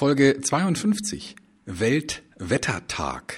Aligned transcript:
Folge 0.00 0.40
52 0.40 1.36
Weltwettertag. 1.66 3.36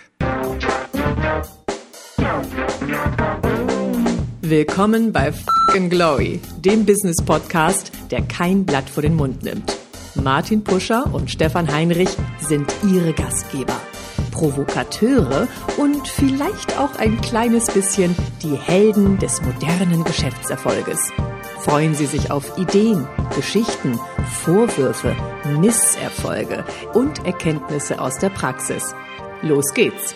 Willkommen 4.42 5.12
bei 5.12 5.32
Fucking 5.32 5.90
Glory, 5.90 6.38
dem 6.60 6.86
Business 6.86 7.16
Podcast, 7.16 7.90
der 8.12 8.22
kein 8.22 8.64
Blatt 8.64 8.88
vor 8.88 9.02
den 9.02 9.16
Mund 9.16 9.42
nimmt. 9.42 9.76
Martin 10.14 10.62
Puscher 10.62 11.12
und 11.12 11.32
Stefan 11.32 11.66
Heinrich 11.66 12.10
sind 12.38 12.72
ihre 12.88 13.12
Gastgeber. 13.12 13.80
Provokateure 14.30 15.48
und 15.78 16.06
vielleicht 16.06 16.78
auch 16.78 16.94
ein 16.94 17.20
kleines 17.22 17.72
bisschen 17.72 18.14
die 18.40 18.54
Helden 18.54 19.18
des 19.18 19.42
modernen 19.42 20.04
Geschäftserfolges. 20.04 21.10
Freuen 21.58 21.96
Sie 21.96 22.06
sich 22.06 22.30
auf 22.30 22.56
Ideen, 22.56 23.08
Geschichten, 23.34 23.98
Vorwürfe, 24.32 25.14
Misserfolge 25.60 26.64
und 26.94 27.24
Erkenntnisse 27.24 28.00
aus 28.00 28.18
der 28.18 28.30
Praxis. 28.30 28.82
Los 29.42 29.72
geht's! 29.72 30.14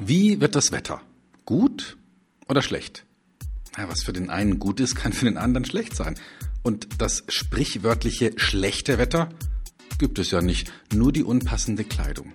Wie 0.00 0.40
wird 0.40 0.56
das 0.56 0.72
Wetter? 0.72 1.00
Gut 1.44 1.96
oder 2.48 2.60
schlecht? 2.60 3.04
Ja, 3.78 3.88
was 3.88 4.02
für 4.02 4.12
den 4.12 4.30
einen 4.30 4.58
gut 4.58 4.80
ist, 4.80 4.94
kann 4.96 5.12
für 5.12 5.26
den 5.26 5.36
anderen 5.36 5.64
schlecht 5.64 5.94
sein. 5.94 6.16
Und 6.62 6.88
das 6.98 7.22
sprichwörtliche 7.28 8.32
schlechte 8.36 8.98
Wetter 8.98 9.28
gibt 9.98 10.18
es 10.18 10.32
ja 10.32 10.40
nicht, 10.40 10.72
nur 10.92 11.12
die 11.12 11.22
unpassende 11.22 11.84
Kleidung. 11.84 12.32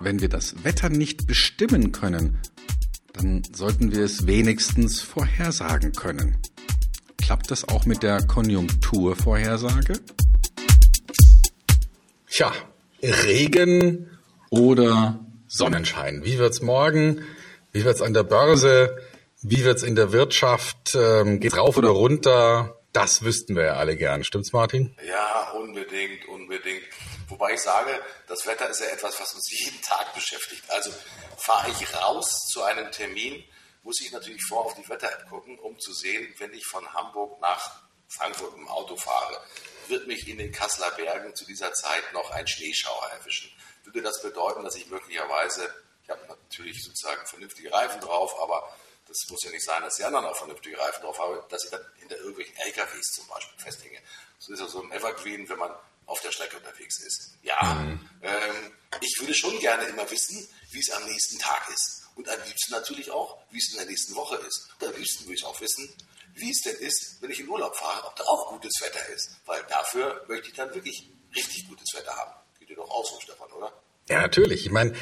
Wenn 0.00 0.22
wir 0.22 0.30
das 0.30 0.64
Wetter 0.64 0.88
nicht 0.88 1.26
bestimmen 1.26 1.92
können, 1.92 2.38
dann 3.12 3.42
sollten 3.52 3.92
wir 3.92 4.04
es 4.04 4.26
wenigstens 4.26 5.02
vorhersagen 5.02 5.92
können. 5.92 6.38
Klappt 7.30 7.52
das 7.52 7.68
auch 7.68 7.86
mit 7.86 8.02
der 8.02 8.26
Konjunkturvorhersage? 8.26 9.92
Tja, 12.28 12.52
Regen 13.00 14.10
oder 14.50 15.24
Sonnenschein. 15.46 16.24
Wie 16.24 16.40
wird's 16.40 16.60
morgen? 16.60 17.24
Wie 17.70 17.84
wird's 17.84 18.02
an 18.02 18.14
der 18.14 18.24
Börse? 18.24 18.98
Wie 19.42 19.64
wird's 19.64 19.84
in 19.84 19.94
der 19.94 20.10
Wirtschaft? 20.10 20.96
Ähm, 20.96 21.38
geht's 21.38 21.56
rauf 21.56 21.76
oder 21.76 21.90
runter? 21.90 22.80
Das 22.92 23.22
wüssten 23.22 23.54
wir 23.54 23.62
ja 23.62 23.72
alle 23.74 23.94
gern. 23.94 24.24
Stimmt's, 24.24 24.52
Martin? 24.52 24.96
Ja, 25.06 25.52
unbedingt, 25.52 26.26
unbedingt. 26.26 26.82
Wobei 27.28 27.52
ich 27.52 27.60
sage, 27.60 27.90
das 28.26 28.44
Wetter 28.44 28.68
ist 28.68 28.80
ja 28.80 28.86
etwas, 28.86 29.20
was 29.20 29.34
uns 29.34 29.48
jeden 29.52 29.80
Tag 29.82 30.12
beschäftigt. 30.14 30.64
Also 30.66 30.90
fahre 31.36 31.70
ich 31.70 31.94
raus 31.94 32.48
zu 32.48 32.64
einem 32.64 32.90
Termin, 32.90 33.44
muss 33.82 34.00
ich 34.00 34.12
natürlich 34.12 34.44
vor 34.44 34.66
auf 34.66 34.74
die 34.74 34.88
Wetter-App 34.88 35.28
gucken, 35.28 35.58
um 35.58 35.78
zu 35.78 35.92
sehen, 35.92 36.34
wenn 36.38 36.52
ich 36.52 36.66
von 36.66 36.92
Hamburg 36.92 37.40
nach 37.40 37.82
Frankfurt 38.08 38.56
im 38.56 38.68
Auto 38.68 38.96
fahre, 38.96 39.40
wird 39.88 40.06
mich 40.06 40.26
in 40.28 40.38
den 40.38 40.52
Kasseler 40.52 40.90
Bergen 40.92 41.34
zu 41.34 41.44
dieser 41.44 41.72
Zeit 41.72 42.12
noch 42.12 42.30
ein 42.30 42.46
Schneeschauer 42.46 43.10
erwischen. 43.12 43.50
Würde 43.84 44.02
das 44.02 44.20
bedeuten, 44.22 44.62
dass 44.64 44.76
ich 44.76 44.86
möglicherweise, 44.88 45.72
ich 46.02 46.10
habe 46.10 46.26
natürlich 46.26 46.82
sozusagen 46.82 47.24
vernünftige 47.26 47.72
Reifen 47.72 48.00
drauf, 48.00 48.38
aber 48.40 48.76
das 49.06 49.28
muss 49.28 49.42
ja 49.42 49.50
nicht 49.50 49.64
sein, 49.64 49.82
dass 49.82 49.96
die 49.96 50.04
anderen 50.04 50.26
auch 50.26 50.36
vernünftige 50.36 50.78
Reifen 50.78 51.02
drauf 51.02 51.18
haben, 51.18 51.40
dass 51.48 51.64
ich 51.64 51.70
dann 51.70 51.84
hinter 51.98 52.16
irgendwelchen 52.18 52.56
LKWs 52.56 53.06
zum 53.14 53.26
Beispiel 53.26 53.58
festhänge. 53.58 53.98
So 54.38 54.52
ist 54.52 54.60
ja 54.60 54.68
so 54.68 54.82
ein 54.82 54.92
Evergreen, 54.92 55.48
wenn 55.48 55.58
man 55.58 55.74
auf 56.06 56.20
der 56.20 56.32
Strecke 56.32 56.56
unterwegs 56.56 57.00
ist. 57.00 57.36
Ja, 57.42 57.74
mhm. 57.74 58.08
ähm, 58.22 58.72
ich 59.00 59.16
würde 59.20 59.34
schon 59.34 59.58
gerne 59.60 59.84
immer 59.84 60.08
wissen, 60.10 60.48
wie 60.70 60.80
es 60.80 60.90
am 60.90 61.04
nächsten 61.06 61.38
Tag 61.38 61.68
ist. 61.68 61.99
Und 62.14 62.28
am 62.28 62.38
liebsten 62.46 62.72
natürlich 62.72 63.10
auch, 63.10 63.38
wie 63.50 63.58
es 63.58 63.70
in 63.72 63.78
der 63.78 63.86
nächsten 63.86 64.14
Woche 64.14 64.36
ist. 64.36 64.68
Und 64.80 64.88
am 64.88 64.96
liebsten 64.96 65.24
würde 65.24 65.34
ich 65.34 65.44
auch 65.44 65.60
wissen, 65.60 65.88
wie 66.34 66.50
es 66.50 66.60
denn 66.62 66.76
ist, 66.76 67.16
wenn 67.20 67.30
ich 67.30 67.40
in 67.40 67.48
Urlaub 67.48 67.74
fahre, 67.76 68.06
ob 68.06 68.16
da 68.16 68.24
auch 68.24 68.50
gutes 68.50 68.72
Wetter 68.80 69.08
ist. 69.14 69.30
Weil 69.46 69.60
dafür 69.68 70.24
möchte 70.28 70.48
ich 70.48 70.54
dann 70.54 70.74
wirklich 70.74 71.08
richtig 71.34 71.68
gutes 71.68 71.94
Wetter 71.94 72.14
haben. 72.16 72.32
Geht 72.58 72.70
dir 72.70 72.76
doch 72.76 72.90
auch 72.90 73.04
so, 73.04 73.20
Stefan, 73.20 73.50
oder? 73.52 73.72
Ja, 74.08 74.22
natürlich. 74.22 74.66
Ich 74.66 74.72
meine, 74.72 74.94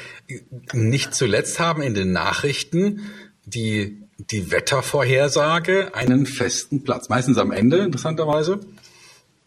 nicht 0.73 1.13
zuletzt 1.15 1.59
haben 1.59 1.81
in 1.81 1.93
den 1.93 2.11
Nachrichten 2.11 3.11
die, 3.45 4.03
die 4.17 4.51
Wettervorhersage 4.51 5.95
einen 5.95 6.25
festen 6.25 6.83
Platz. 6.83 7.09
Meistens 7.09 7.37
am 7.37 7.51
Ende, 7.51 7.79
interessanterweise. 7.79 8.59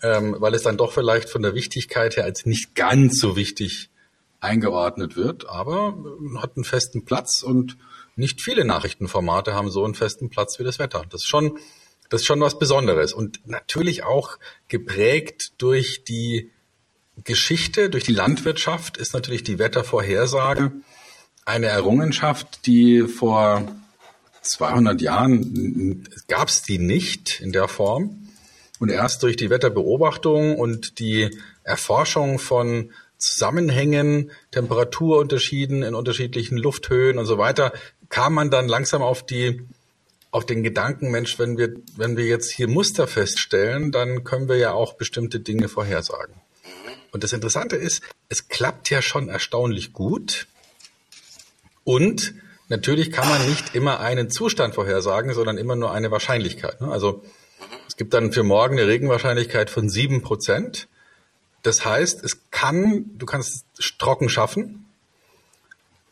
Ähm, 0.02 0.34
weil 0.40 0.54
es 0.54 0.62
dann 0.62 0.76
doch 0.76 0.92
vielleicht 0.92 1.28
von 1.28 1.42
der 1.42 1.54
Wichtigkeit 1.54 2.16
her 2.16 2.24
als 2.24 2.44
nicht 2.44 2.74
ganz 2.74 3.20
so 3.20 3.36
wichtig 3.36 3.91
eingeordnet 4.42 5.16
wird, 5.16 5.48
aber 5.48 5.96
hat 6.38 6.56
einen 6.56 6.64
festen 6.64 7.04
Platz 7.04 7.42
und 7.42 7.78
nicht 8.16 8.42
viele 8.42 8.64
Nachrichtenformate 8.64 9.54
haben 9.54 9.70
so 9.70 9.84
einen 9.84 9.94
festen 9.94 10.28
Platz 10.28 10.58
wie 10.58 10.64
das 10.64 10.78
Wetter. 10.78 11.04
Das 11.08 11.22
ist 11.22 11.28
schon, 11.28 11.58
das 12.10 12.22
ist 12.22 12.26
schon 12.26 12.40
was 12.40 12.58
Besonderes 12.58 13.12
und 13.12 13.46
natürlich 13.46 14.02
auch 14.02 14.38
geprägt 14.68 15.52
durch 15.58 16.04
die 16.04 16.50
Geschichte, 17.24 17.88
durch 17.88 18.04
die 18.04 18.14
Landwirtschaft 18.14 18.96
ist 18.96 19.14
natürlich 19.14 19.44
die 19.44 19.58
Wettervorhersage 19.58 20.72
eine 21.44 21.66
Errungenschaft, 21.66 22.66
die 22.66 23.02
vor 23.02 23.66
200 24.42 25.00
Jahren 25.00 26.04
gab 26.26 26.48
es 26.48 26.62
die 26.62 26.78
nicht 26.78 27.40
in 27.40 27.52
der 27.52 27.68
Form. 27.68 28.28
Und 28.80 28.88
erst 28.88 29.22
durch 29.22 29.36
die 29.36 29.50
Wetterbeobachtung 29.50 30.58
und 30.58 30.98
die 30.98 31.30
Erforschung 31.62 32.40
von 32.40 32.90
Zusammenhängen, 33.22 34.32
Temperaturunterschieden 34.50 35.84
in 35.84 35.94
unterschiedlichen 35.94 36.58
Lufthöhen 36.58 37.18
und 37.18 37.26
so 37.26 37.38
weiter, 37.38 37.72
kam 38.08 38.34
man 38.34 38.50
dann 38.50 38.66
langsam 38.66 39.00
auf 39.00 39.24
die 39.24 39.62
auf 40.32 40.46
den 40.46 40.62
Gedanken, 40.62 41.10
Mensch, 41.10 41.38
wenn 41.38 41.58
wir, 41.58 41.74
wenn 41.94 42.16
wir 42.16 42.24
jetzt 42.24 42.50
hier 42.50 42.66
Muster 42.66 43.06
feststellen, 43.06 43.92
dann 43.92 44.24
können 44.24 44.48
wir 44.48 44.56
ja 44.56 44.72
auch 44.72 44.94
bestimmte 44.94 45.40
Dinge 45.40 45.68
vorhersagen. 45.68 46.34
Und 47.12 47.22
das 47.22 47.34
Interessante 47.34 47.76
ist, 47.76 48.02
es 48.30 48.48
klappt 48.48 48.88
ja 48.88 49.02
schon 49.02 49.28
erstaunlich 49.28 49.92
gut. 49.92 50.46
Und 51.84 52.34
natürlich 52.68 53.12
kann 53.12 53.28
man 53.28 53.46
nicht 53.46 53.74
immer 53.74 54.00
einen 54.00 54.30
Zustand 54.30 54.74
vorhersagen, 54.74 55.34
sondern 55.34 55.58
immer 55.58 55.76
nur 55.76 55.92
eine 55.92 56.10
Wahrscheinlichkeit. 56.10 56.80
Ne? 56.80 56.90
Also 56.90 57.22
es 57.86 57.98
gibt 57.98 58.14
dann 58.14 58.32
für 58.32 58.42
morgen 58.42 58.78
eine 58.78 58.88
Regenwahrscheinlichkeit 58.88 59.68
von 59.68 59.90
sieben 59.90 60.22
Prozent. 60.22 60.88
Das 61.62 61.84
heißt, 61.84 62.24
es 62.24 62.41
kann, 62.62 63.10
du 63.18 63.26
kannst 63.26 63.64
es 63.78 63.98
trocken 63.98 64.28
schaffen. 64.28 64.86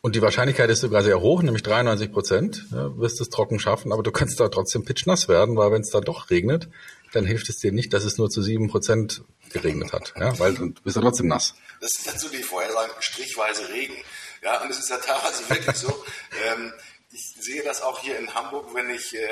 Und 0.03 0.16
die 0.16 0.22
Wahrscheinlichkeit 0.22 0.71
ist 0.71 0.81
sogar 0.81 1.03
sehr 1.03 1.21
hoch, 1.21 1.43
nämlich 1.43 1.62
93 1.62 2.11
Prozent, 2.11 2.66
ja, 2.72 2.97
wirst 2.97 3.21
es 3.21 3.28
trocken 3.28 3.61
schaffen, 3.61 3.93
aber 3.93 4.03
du 4.03 4.11
kannst 4.11 4.41
da 4.41 4.49
trotzdem 4.49 4.84
pitchnass 4.84 5.28
werden, 5.28 5.56
weil 5.56 5.71
wenn 5.72 5.83
es 5.83 5.91
da 5.91 6.00
doch 6.00 6.31
regnet, 6.31 6.69
dann 7.12 7.27
hilft 7.27 7.50
es 7.50 7.59
dir 7.59 7.71
nicht, 7.71 7.93
dass 7.93 8.05
es 8.05 8.16
nur 8.16 8.31
zu 8.31 8.41
sieben 8.41 8.71
Prozent 8.71 9.22
geregnet 9.50 9.93
hat, 9.93 10.15
ja, 10.19 10.37
weil 10.38 10.55
du 10.55 10.72
bist 10.83 10.97
ja 10.97 11.03
trotzdem 11.03 11.28
nass. 11.28 11.55
Das 11.83 11.91
ist 11.99 12.09
dazu 12.09 12.28
die 12.31 12.43
Vorhersagen, 12.43 12.94
strichweise 13.00 13.69
Regen. 13.69 13.97
Ja, 14.43 14.62
und 14.62 14.71
es 14.71 14.78
ist 14.78 14.88
ja 14.88 14.97
teilweise 14.97 15.50
wirklich 15.50 15.77
so, 15.77 16.05
ähm, 16.49 16.72
ich 17.12 17.34
sehe 17.38 17.62
das 17.62 17.82
auch 17.82 18.00
hier 18.00 18.19
in 18.19 18.34
Hamburg, 18.34 18.75
wenn 18.75 18.88
ich 18.88 19.15
äh, 19.15 19.28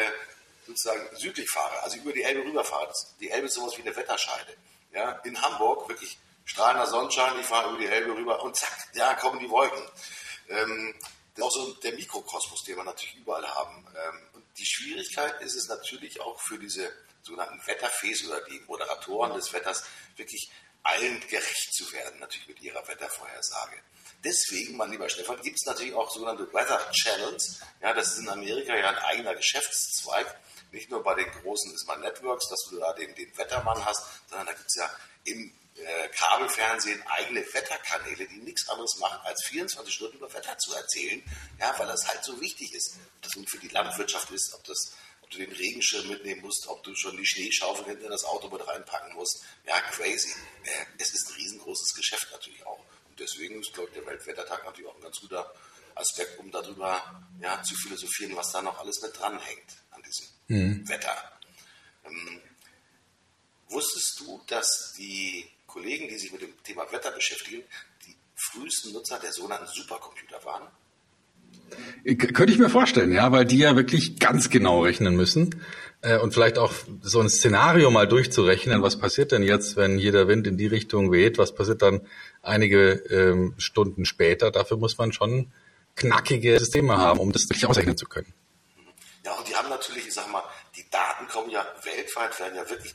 sozusagen 0.67 1.01
südlich 1.17 1.49
fahre, 1.49 1.83
also 1.83 1.97
über 1.97 2.13
die 2.13 2.23
Elbe 2.23 2.45
rüberfahre. 2.47 2.93
Die 3.21 3.31
Elbe 3.31 3.47
ist 3.47 3.55
sowas 3.55 3.73
wie 3.79 3.83
eine 3.83 3.97
Wetterscheide. 3.97 4.53
Ja, 4.93 5.13
in 5.25 5.41
Hamburg 5.41 5.89
wirklich 5.89 6.19
strahlender 6.49 6.87
Sonnenschein, 6.87 7.39
ich 7.39 7.47
fahre 7.47 7.71
über 7.71 7.79
die 7.79 7.87
Elbe 7.87 8.13
rüber 8.13 8.43
und 8.43 8.57
zack, 8.57 8.73
da 8.95 9.15
kommen 9.15 9.39
die 9.39 9.51
Wolken. 9.51 9.83
Ähm, 10.49 10.95
das 11.35 11.45
ist 11.45 11.45
auch 11.45 11.67
so 11.67 11.75
der 11.75 11.93
Mikrokosmos, 11.93 12.65
den 12.65 12.77
wir 12.77 12.85
natürlich 12.85 13.17
überall 13.17 13.47
haben. 13.47 13.87
Ähm, 13.95 14.21
und 14.33 14.45
die 14.59 14.67
Schwierigkeit 14.67 15.41
ist 15.41 15.55
es 15.55 15.69
natürlich 15.69 16.21
auch 16.21 16.41
für 16.41 16.59
diese 16.59 16.93
sogenannten 17.23 17.65
Wetterfees 17.67 18.27
oder 18.27 18.41
die 18.47 18.61
Moderatoren 18.67 19.35
des 19.35 19.53
Wetters 19.53 19.85
wirklich 20.17 20.51
allen 20.83 21.21
gerecht 21.29 21.75
zu 21.75 21.93
werden, 21.93 22.19
natürlich 22.19 22.49
mit 22.49 22.61
ihrer 22.63 22.87
Wettervorhersage. 22.89 23.77
Deswegen, 24.25 24.77
mein 24.77 24.91
lieber 24.91 25.09
Stefan, 25.09 25.41
gibt 25.43 25.59
es 25.61 25.67
natürlich 25.67 25.95
auch 25.95 26.11
sogenannte 26.11 26.53
Weather 26.53 26.91
Channels. 26.93 27.61
Ja, 27.81 27.93
das 27.93 28.15
ist 28.15 28.21
in 28.21 28.29
Amerika 28.29 28.75
ja 28.75 28.89
ein 28.89 28.99
eigener 28.99 29.35
Geschäftszweig. 29.35 30.35
Nicht 30.73 30.91
nur 30.91 31.03
bei 31.03 31.15
den 31.15 31.31
großen 31.31 31.77
Smart 31.79 32.01
Networks, 32.01 32.49
dass 32.49 32.67
du 32.71 32.79
da 32.79 32.93
den, 32.95 33.15
den 33.15 33.37
Wettermann 33.37 33.85
hast, 33.85 34.03
sondern 34.29 34.47
da 34.47 34.53
gibt 34.55 34.67
es 34.67 34.77
ja 34.77 34.91
im 35.25 35.53
äh, 35.79 36.09
Kabelfernsehen 36.09 37.03
eigene 37.07 37.41
Wetterkanäle, 37.53 38.27
die 38.27 38.39
nichts 38.39 38.69
anderes 38.69 38.99
machen, 38.99 39.21
als 39.25 39.45
24 39.45 39.95
Stunden 39.95 40.17
über 40.17 40.33
Wetter 40.33 40.57
zu 40.59 40.75
erzählen, 40.75 41.23
ja, 41.59 41.75
weil 41.79 41.87
das 41.87 42.07
halt 42.09 42.25
so 42.25 42.41
wichtig 42.41 42.75
ist. 42.75 42.97
Ob 42.97 43.23
das 43.23 43.37
nun 43.37 43.47
für 43.47 43.59
die 43.59 43.69
Landwirtschaft 43.69 44.31
ist, 44.31 44.55
ob, 44.55 44.65
das, 44.65 44.95
ob 45.23 45.31
du 45.31 45.39
den 45.39 45.53
Regenschirm 45.53 46.09
mitnehmen 46.09 46.43
musst, 46.43 46.67
ob 46.67 46.83
du 46.85 46.95
schon 46.95 47.17
die 47.17 47.27
Schneeschaufel 47.27 47.85
hinten 47.85 48.05
in 48.05 48.11
das 48.11 48.25
Auto 48.25 48.49
mit 48.49 48.67
reinpacken 48.67 49.15
musst. 49.15 49.45
Ja, 49.67 49.81
crazy. 49.81 50.35
Äh, 50.65 50.85
es 50.99 51.15
ist 51.15 51.29
ein 51.29 51.35
riesengroßes 51.35 51.95
Geschäft 51.95 52.29
natürlich 52.33 52.65
auch. 52.67 52.81
Und 53.09 53.21
deswegen 53.21 53.61
ist, 53.61 53.73
glaube 53.73 53.89
ich, 53.91 53.95
der 53.95 54.07
Weltwettertag 54.07 54.65
natürlich 54.65 54.91
auch 54.91 54.97
ein 54.97 55.03
ganz 55.03 55.21
guter 55.21 55.53
Aspekt, 55.95 56.39
um 56.39 56.51
darüber 56.51 57.23
ja, 57.41 57.63
zu 57.63 57.75
philosophieren, 57.75 58.37
was 58.37 58.53
da 58.53 58.63
noch 58.63 58.79
alles 58.79 59.01
mit 59.03 59.19
dranhängt 59.19 59.77
an 59.91 60.03
diesem 60.03 60.27
mhm. 60.49 60.89
Wetter. 60.89 61.39
Ähm, 62.05 62.41
wusstest 63.69 64.21
du, 64.21 64.43
dass 64.47 64.95
die 64.97 65.51
Kollegen, 65.69 66.09
die 66.09 66.19
sich 66.19 66.33
mit 66.33 66.43
dem 66.43 66.51
Thema 66.65 66.91
Wetter 66.91 67.13
beschäftigen, 67.13 67.63
die 68.07 68.17
frühesten 68.35 68.93
Nutzer 68.93 69.21
der 69.21 69.31
sogenannten 69.31 69.69
Supercomputer 69.69 70.45
waren? 70.45 70.67
Könnte 72.17 72.53
ich 72.53 72.59
mir 72.59 72.71
vorstellen, 72.71 73.13
ja, 73.13 73.31
weil 73.31 73.45
die 73.45 73.59
ja 73.59 73.77
wirklich 73.77 74.19
ganz 74.19 74.49
genau 74.49 74.83
rechnen 74.83 75.15
müssen 75.15 75.63
äh, 76.01 76.19
und 76.19 76.33
vielleicht 76.33 76.59
auch 76.59 76.73
so 77.03 77.21
ein 77.21 77.29
Szenario 77.29 77.91
mal 77.91 78.09
durchzurechnen, 78.09 78.83
was 78.83 78.99
passiert 78.99 79.33
denn 79.33 79.43
jetzt, 79.43 79.77
wenn 79.77 79.99
hier 79.99 80.13
der 80.13 80.27
Wind 80.27 80.47
in 80.47 80.57
die 80.57 80.67
Richtung 80.67 81.13
weht, 81.13 81.37
was 81.37 81.55
passiert 81.55 81.83
dann 81.83 82.01
einige 82.43 82.93
ähm, 83.11 83.55
Stunden 83.59 84.07
später. 84.07 84.51
Dafür 84.51 84.79
muss 84.79 84.97
man 84.97 85.13
schon 85.13 85.53
knackige 85.97 86.59
Systeme 86.59 86.97
haben, 86.97 87.21
um 87.21 87.33
das 87.33 87.43
wirklich 87.43 87.67
ausrechnen 87.67 87.97
zu 87.97 88.07
können. 88.07 88.33
Ja, 89.25 89.35
und 89.35 89.47
die 89.47 89.55
haben 89.55 89.69
natürlich, 89.69 90.07
ich 90.07 90.15
sag 90.15 90.31
mal, 90.33 90.43
die 90.77 90.89
Daten 90.91 91.29
kommen 91.29 91.51
ja 91.51 91.67
weltweit, 91.85 92.39
werden 92.41 92.57
ja 92.57 92.71
wirklich 92.71 92.95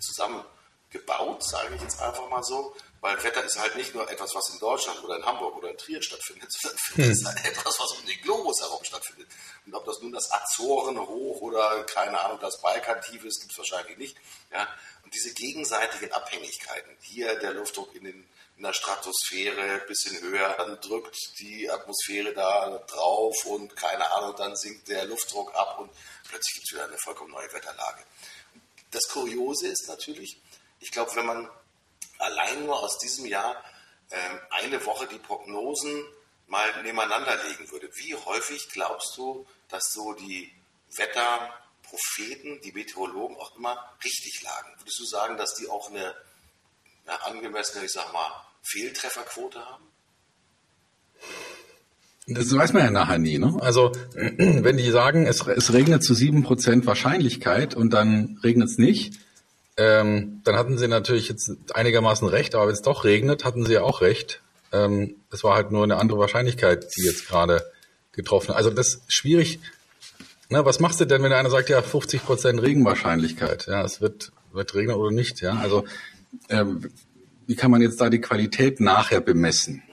zusammengebaut, 0.94 1.44
sage 1.44 1.76
ich 1.76 1.82
jetzt 1.82 2.02
einfach 2.02 2.30
mal 2.30 2.44
so. 2.44 2.76
Weil 3.02 3.22
Wetter 3.22 3.44
ist 3.44 3.60
halt 3.60 3.76
nicht 3.76 3.94
nur 3.94 4.10
etwas, 4.10 4.34
was 4.34 4.50
in 4.54 4.60
Deutschland 4.60 5.04
oder 5.04 5.18
in 5.18 5.26
Hamburg 5.26 5.58
oder 5.58 5.70
in 5.70 5.78
Trier 5.78 6.02
stattfindet, 6.02 6.50
sondern 6.62 6.80
hm. 6.94 7.12
es 7.12 7.20
ist 7.20 7.26
halt 7.26 7.46
etwas, 7.46 7.78
was 7.80 7.92
um 8.00 8.06
den 8.06 8.22
Globus 8.22 8.62
herum 8.62 8.84
stattfindet. 8.84 9.28
Und 9.66 9.76
ob 9.76 9.86
das 9.86 10.00
nun 10.00 10.14
das 10.14 10.32
Azoren 10.32 10.98
hoch 10.98 11.42
oder 11.42 11.84
keine 11.84 12.20
Ahnung, 12.22 12.40
das 12.40 12.62
Balkan-Tief 12.62 13.26
ist, 13.26 13.42
gibt 13.42 13.52
es 13.52 13.58
wahrscheinlich 13.58 13.98
nicht. 13.98 14.18
Ja? 14.54 14.70
Und 15.04 15.14
diese 15.14 15.34
gegenseitigen 15.34 16.14
Abhängigkeiten, 16.14 16.96
hier 17.02 17.38
der 17.40 17.54
Luftdruck 17.54 17.94
in, 17.94 18.06
den, 18.06 18.30
in 18.56 18.64
der 18.64 18.72
Stratosphäre 18.72 19.62
ein 19.62 19.88
bisschen 19.88 20.22
höher, 20.22 20.56
dann 20.58 20.80
drückt 20.80 21.18
die 21.40 21.70
Atmosphäre 21.70 22.34
da 22.34 22.78
drauf 22.88 23.36
und 23.48 23.76
keine 23.76 24.10
Ahnung, 24.14 24.34
dann 24.38 24.56
sinkt 24.56 24.88
der 24.88 25.04
Luftdruck 25.06 25.54
ab 25.56 25.78
und 25.80 25.92
plötzlich 26.30 26.54
gibt 26.54 26.68
es 26.68 26.74
wieder 26.74 26.86
eine 26.86 26.98
vollkommen 26.98 27.32
neue 27.32 27.52
Wetterlage. 27.52 28.02
Das 28.92 29.10
Kuriose 29.10 29.68
ist 29.68 29.88
natürlich, 29.90 30.40
ich 30.84 30.92
glaube, 30.92 31.16
wenn 31.16 31.26
man 31.26 31.50
allein 32.20 32.66
nur 32.66 32.78
aus 32.84 33.00
diesem 33.00 33.26
Jahr 33.26 33.56
ähm, 34.12 34.40
eine 34.50 34.86
Woche 34.86 35.08
die 35.08 35.18
Prognosen 35.18 36.04
mal 36.48 36.68
nebeneinander 36.84 37.38
legen 37.48 37.72
würde, 37.72 37.90
wie 37.96 38.14
häufig 38.16 38.68
glaubst 38.70 39.18
du, 39.18 39.48
dass 39.70 39.94
so 39.94 40.14
die 40.14 40.52
Wetterpropheten, 40.98 42.60
die 42.62 42.74
Meteorologen 42.74 43.38
auch 43.38 43.56
immer 43.56 43.78
richtig 44.04 44.44
lagen? 44.44 44.78
Würdest 44.78 45.00
du 45.00 45.06
sagen, 45.06 45.38
dass 45.38 45.56
die 45.56 45.70
auch 45.70 45.90
eine, 45.90 46.14
eine 47.06 47.24
angemessene, 47.24 47.86
ich 47.86 47.92
sag 47.94 48.12
mal, 48.12 48.46
Fehltrefferquote 48.62 49.66
haben? 49.66 49.88
Das 52.28 52.54
weiß 52.54 52.74
man 52.74 52.84
ja 52.84 52.92
nachher 52.92 53.20
nie. 53.20 53.40
Ne? 53.40 53.58
Also 53.62 53.94
wenn 54.14 54.76
die 54.76 54.92
sagen, 54.92 55.28
es, 55.28 55.48
es 55.48 55.72
regnet 55.72 56.04
zu 56.04 56.14
sieben 56.14 56.44
Prozent 56.44 56.86
Wahrscheinlichkeit 56.86 57.74
und 57.74 57.92
dann 57.92 58.38
regnet 58.44 58.68
es 58.70 58.78
nicht, 58.78 59.20
ähm, 59.78 60.42
dann 60.44 60.56
hatten 60.56 60.78
sie 60.78 60.88
natürlich 60.88 61.30
jetzt 61.30 61.52
einigermaßen 61.74 62.28
recht, 62.28 62.56
aber 62.56 62.68
wenn 62.68 62.74
es 62.74 62.82
doch 62.82 63.04
regnet, 63.04 63.44
hatten 63.44 63.66
sie 63.66 63.74
ja 63.74 63.82
auch 63.82 64.02
recht. 64.02 64.42
Ähm, 64.72 65.16
es 65.32 65.44
war 65.44 65.56
halt 65.56 65.72
nur 65.72 65.84
eine 65.84 65.98
andere 65.98 66.20
Wahrscheinlichkeit, 66.20 66.96
die 66.96 67.04
jetzt 67.04 67.28
gerade 67.28 67.64
getroffen. 68.12 68.52
Also 68.52 68.70
das 68.70 68.96
ist 68.96 69.14
schwierig. 69.14 69.60
Na, 70.50 70.66
was 70.66 70.80
machst 70.80 71.00
du 71.00 71.06
denn, 71.06 71.24
wenn 71.24 71.34
einer 71.34 71.50
sagt, 71.50 71.70
ja, 71.70 71.82
50 71.82 72.24
Prozent 72.24 72.62
Regenwahrscheinlichkeit? 72.62 73.66
Ja, 73.68 73.84
es 73.84 74.02
wird, 74.02 74.32
wird 74.52 74.76
regnen 74.76 74.96
oder 74.96 75.12
nicht. 75.12 75.42
Ja, 75.42 75.58
also 75.58 75.86
ähm, 76.50 76.92
wie 77.48 77.56
kann 77.56 77.72
man 77.72 77.82
jetzt 77.82 78.00
da 78.00 78.10
die 78.10 78.22
Qualität 78.22 78.80
nachher 78.80 79.22
bemessen? 79.22 79.84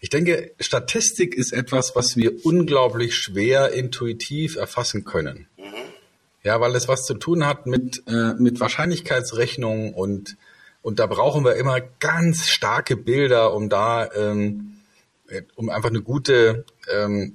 Ich 0.00 0.10
denke, 0.10 0.52
Statistik 0.60 1.34
ist 1.34 1.52
etwas, 1.52 1.96
was 1.96 2.16
wir 2.16 2.44
unglaublich 2.44 3.16
schwer 3.16 3.72
intuitiv 3.72 4.56
erfassen 4.56 5.04
können. 5.04 5.48
Ja, 6.44 6.60
weil 6.60 6.74
es 6.76 6.88
was 6.88 7.04
zu 7.04 7.14
tun 7.14 7.46
hat 7.46 7.66
mit, 7.66 8.04
äh, 8.06 8.34
mit 8.34 8.60
Wahrscheinlichkeitsrechnungen 8.60 9.92
und, 9.92 10.36
und 10.82 10.98
da 10.98 11.06
brauchen 11.06 11.44
wir 11.44 11.56
immer 11.56 11.80
ganz 11.80 12.48
starke 12.48 12.96
Bilder, 12.96 13.52
um 13.54 13.68
da, 13.68 14.08
ähm, 14.12 14.78
um 15.56 15.68
einfach 15.68 15.90
eine 15.90 16.00
gute, 16.00 16.64
ähm, 16.90 17.34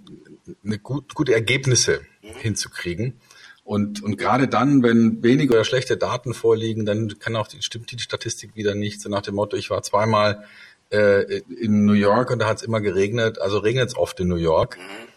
eine 0.63 0.79
gut, 0.79 1.13
gute 1.13 1.33
Ergebnisse 1.33 2.01
hinzukriegen. 2.21 3.19
Und, 3.65 4.03
und 4.03 4.17
gerade 4.17 4.47
dann, 4.47 4.83
wenn 4.83 5.23
wenige 5.23 5.53
oder 5.53 5.63
schlechte 5.63 5.95
Daten 5.95 6.33
vorliegen, 6.33 6.85
dann 6.85 7.19
kann 7.19 7.35
auch 7.35 7.47
die, 7.47 7.61
stimmt 7.61 7.91
die 7.91 7.99
Statistik 7.99 8.55
wieder 8.55 8.75
nicht. 8.75 9.01
So 9.01 9.09
nach 9.09 9.21
dem 9.21 9.35
Motto, 9.35 9.55
ich 9.55 9.69
war 9.69 9.83
zweimal 9.83 10.43
äh, 10.89 11.41
in 11.49 11.85
New 11.85 11.93
York 11.93 12.29
und 12.31 12.39
da 12.39 12.47
hat 12.47 12.57
es 12.57 12.63
immer 12.63 12.81
geregnet. 12.81 13.39
Also 13.39 13.59
regnet 13.59 13.89
es 13.89 13.95
oft 13.95 14.19
in 14.19 14.27
New 14.27 14.35
York. 14.35 14.77
Mhm. 14.77 15.12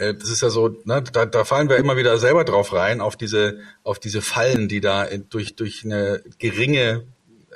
Äh, 0.00 0.14
das 0.14 0.30
ist 0.30 0.40
ja 0.40 0.50
so, 0.50 0.68
ne, 0.84 1.02
da, 1.02 1.26
da 1.26 1.44
fallen 1.44 1.68
wir 1.68 1.76
immer 1.76 1.96
wieder 1.96 2.18
selber 2.18 2.44
drauf 2.44 2.72
rein, 2.72 3.00
auf 3.00 3.16
diese, 3.16 3.60
auf 3.84 3.98
diese 3.98 4.22
Fallen, 4.22 4.68
die 4.68 4.80
da 4.80 5.06
durch, 5.06 5.54
durch 5.54 5.84
eine 5.84 6.22
geringe 6.38 7.04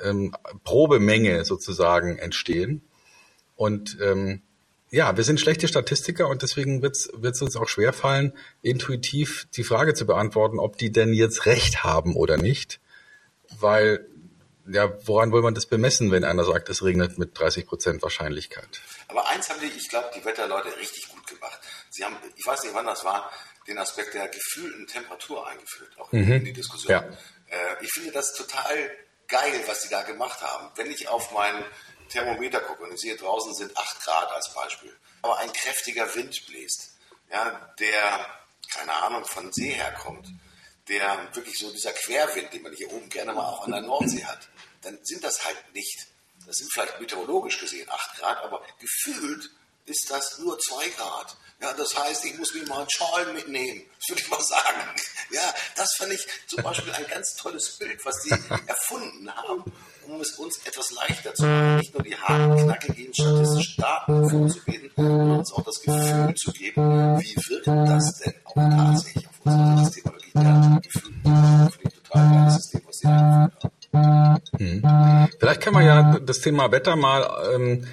ähm, 0.03 0.35
Probemenge 0.63 1.43
sozusagen 1.43 2.17
entstehen. 2.17 2.81
Und 3.55 3.97
ähm, 4.01 4.41
ja, 4.91 5.17
wir 5.17 5.23
sind 5.23 5.39
schlechte 5.39 5.67
Statistiker 5.67 6.29
und 6.29 6.43
deswegen 6.43 6.81
wird 6.81 6.95
es 6.95 7.41
uns 7.41 7.55
auch 7.55 7.67
schwerfallen, 7.67 8.33
intuitiv 8.61 9.47
die 9.55 9.63
Frage 9.63 9.93
zu 9.93 10.05
beantworten, 10.05 10.59
ob 10.59 10.77
die 10.77 10.91
denn 10.91 11.13
jetzt 11.13 11.47
recht 11.47 11.83
haben 11.83 12.15
oder 12.15 12.37
nicht. 12.37 12.79
Weil, 13.59 14.05
ja, 14.67 14.93
woran 15.05 15.31
will 15.31 15.41
man 15.41 15.55
das 15.55 15.65
bemessen, 15.65 16.11
wenn 16.11 16.23
einer 16.23 16.43
sagt, 16.43 16.69
es 16.69 16.83
regnet 16.83 17.17
mit 17.17 17.37
30 17.37 17.65
Prozent 17.65 18.03
Wahrscheinlichkeit? 18.03 18.81
Aber 19.07 19.27
eins 19.29 19.49
haben 19.49 19.59
die, 19.61 19.77
ich 19.77 19.89
glaube, 19.89 20.09
die 20.15 20.23
Wetterleute 20.23 20.69
richtig 20.77 21.09
gut. 21.09 21.24
Sie 21.95 22.03
haben, 22.03 22.17
ich 22.35 22.45
weiß 22.45 22.63
nicht, 22.63 22.73
wann 22.73 22.85
das 22.85 23.05
war, 23.05 23.31
den 23.67 23.77
Aspekt 23.77 24.13
der 24.13 24.27
gefühlten 24.27 24.85
Temperatur 24.85 25.47
eingeführt, 25.47 25.97
auch 25.97 26.11
mhm. 26.11 26.31
in 26.31 26.45
die 26.45 26.53
Diskussion. 26.53 26.91
Ja. 26.91 26.99
Äh, 27.47 27.83
ich 27.83 27.91
finde 27.91 28.11
das 28.11 28.33
total 28.33 28.91
geil, 29.27 29.63
was 29.65 29.81
sie 29.81 29.89
da 29.89 30.03
gemacht 30.03 30.41
haben. 30.41 30.71
Wenn 30.75 30.91
ich 30.91 31.07
auf 31.07 31.31
meinen 31.31 31.63
Thermometer 32.09 32.59
gucke 32.59 32.83
und 32.83 32.93
ich 32.93 32.99
sehe, 32.99 33.15
draußen 33.15 33.53
sind 33.55 33.75
8 33.77 34.03
Grad 34.03 34.31
als 34.33 34.53
Beispiel, 34.53 34.95
aber 35.21 35.37
ein 35.37 35.51
kräftiger 35.53 36.13
Wind 36.15 36.45
bläst, 36.47 36.97
ja, 37.31 37.73
der, 37.79 38.25
keine 38.71 38.93
Ahnung, 38.93 39.23
von 39.23 39.51
See 39.53 39.71
herkommt, 39.71 40.27
der 40.89 41.29
wirklich 41.33 41.57
so 41.57 41.71
dieser 41.71 41.93
Querwind, 41.93 42.53
den 42.53 42.61
man 42.61 42.73
hier 42.73 42.91
oben 42.91 43.09
gerne 43.09 43.31
mal 43.31 43.45
auch 43.45 43.63
an 43.63 43.71
der 43.71 43.81
Nordsee 43.81 44.25
hat, 44.25 44.49
dann 44.81 44.99
sind 45.03 45.23
das 45.23 45.45
halt 45.45 45.73
nicht, 45.73 46.07
das 46.45 46.57
sind 46.57 46.71
vielleicht 46.71 46.99
meteorologisch 46.99 47.57
gesehen 47.59 47.89
8 47.89 48.17
Grad, 48.17 48.43
aber 48.43 48.61
gefühlt 48.79 49.49
ist 49.85 50.09
das 50.09 50.39
nur 50.39 50.57
2 50.57 50.89
Grad. 50.89 51.35
Ja, 51.61 51.73
das 51.73 51.97
heißt, 51.97 52.25
ich 52.25 52.37
muss 52.37 52.53
mir 52.53 52.65
mal 52.67 52.79
einen 52.79 52.89
Schal 52.89 53.33
mitnehmen. 53.33 53.83
Das 53.97 54.09
würde 54.09 54.21
ich 54.21 54.29
mal 54.29 54.43
sagen. 54.43 54.81
Ja, 55.31 55.53
das 55.75 55.95
fand 55.97 56.11
ich 56.11 56.27
zum 56.47 56.63
Beispiel 56.63 56.93
ein 56.93 57.07
ganz 57.07 57.35
tolles 57.35 57.77
Bild, 57.77 58.03
was 58.05 58.21
die 58.23 58.29
erfunden 58.67 59.33
haben, 59.33 59.63
um 60.05 60.21
es 60.21 60.31
uns 60.33 60.59
etwas 60.65 60.91
leichter 60.91 61.33
zu 61.33 61.43
machen. 61.43 61.77
Nicht 61.77 61.93
nur 61.93 62.03
die 62.03 62.15
harten, 62.15 62.57
knackigen 62.57 63.13
statistischen 63.13 63.81
Daten 63.81 64.29
vorzugeben, 64.29 64.91
sondern 64.95 65.31
uns 65.39 65.53
auch 65.53 65.63
das 65.63 65.81
Gefühl 65.81 66.35
zu 66.35 66.51
geben, 66.51 67.19
wie 67.19 67.35
wirkt 67.35 67.67
das 67.67 68.19
denn 68.19 68.33
auch 68.43 68.53
tatsächlich 68.53 69.27
auf 69.27 69.33
unsere 69.45 69.85
Systemologie. 69.85 70.31
Der 70.35 70.81
Gefühl. 70.83 71.13
Finde 71.71 71.71
ich 71.87 72.03
total 72.03 72.29
geiles 72.29 72.55
System, 72.55 72.81
was 72.85 72.97
sie 72.97 73.07
eingeführt 73.07 73.89
haben. 73.93 74.41
Hm. 74.57 75.29
Vielleicht 75.39 75.61
kann 75.61 75.73
man 75.73 75.85
ja 75.85 76.19
das 76.19 76.39
Thema 76.39 76.71
Wetter 76.71 76.95
mal 76.95 77.53
ähm, 77.53 77.87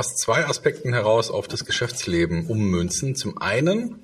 aus 0.00 0.16
zwei 0.16 0.46
Aspekten 0.46 0.94
heraus 0.94 1.30
auf 1.30 1.46
das 1.46 1.66
Geschäftsleben 1.66 2.46
ummünzen. 2.46 3.14
Zum 3.14 3.36
einen 3.36 3.96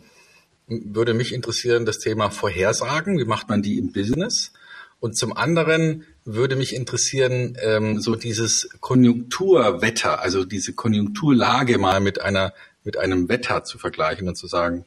würde 0.66 1.14
mich 1.14 1.32
interessieren 1.32 1.86
das 1.86 2.00
Thema 2.00 2.28
Vorhersagen. 2.28 3.18
Wie 3.18 3.24
macht 3.24 3.48
man 3.48 3.62
die 3.62 3.78
im 3.78 3.92
Business? 3.92 4.52
Und 5.00 5.16
zum 5.16 5.34
anderen 5.34 6.04
würde 6.26 6.54
mich 6.54 6.74
interessieren, 6.74 7.56
ähm, 7.62 7.98
so 7.98 8.14
dieses 8.14 8.68
Konjunkturwetter, 8.80 10.20
also 10.20 10.44
diese 10.44 10.74
Konjunkturlage 10.74 11.78
mal 11.78 12.00
mit 12.00 12.20
einer, 12.20 12.52
mit 12.84 12.98
einem 12.98 13.30
Wetter 13.30 13.64
zu 13.64 13.78
vergleichen 13.78 14.28
und 14.28 14.36
zu 14.36 14.48
sagen, 14.48 14.84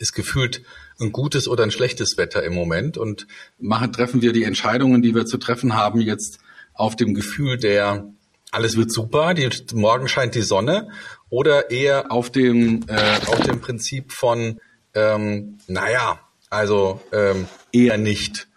ist 0.00 0.12
gefühlt 0.12 0.62
ein 0.98 1.12
gutes 1.12 1.46
oder 1.46 1.62
ein 1.62 1.70
schlechtes 1.70 2.16
Wetter 2.16 2.42
im 2.42 2.54
Moment 2.54 2.98
und 2.98 3.28
machen, 3.60 3.92
treffen 3.92 4.22
wir 4.22 4.32
die 4.32 4.42
Entscheidungen, 4.42 5.02
die 5.02 5.14
wir 5.14 5.24
zu 5.24 5.38
treffen 5.38 5.74
haben, 5.74 6.00
jetzt 6.00 6.40
auf 6.74 6.96
dem 6.96 7.14
Gefühl 7.14 7.58
der 7.58 8.12
alles 8.50 8.76
wird 8.76 8.92
super, 8.92 9.34
die, 9.34 9.48
morgen 9.74 10.08
scheint 10.08 10.34
die 10.34 10.42
Sonne, 10.42 10.90
oder 11.28 11.70
eher 11.70 12.10
auf 12.10 12.30
dem, 12.30 12.84
äh, 12.88 13.20
auf 13.26 13.40
dem 13.40 13.60
Prinzip 13.60 14.12
von, 14.12 14.60
ähm, 14.94 15.58
naja, 15.66 16.20
also 16.48 17.00
ähm, 17.12 17.48
eher 17.72 17.98
nicht. 17.98 18.48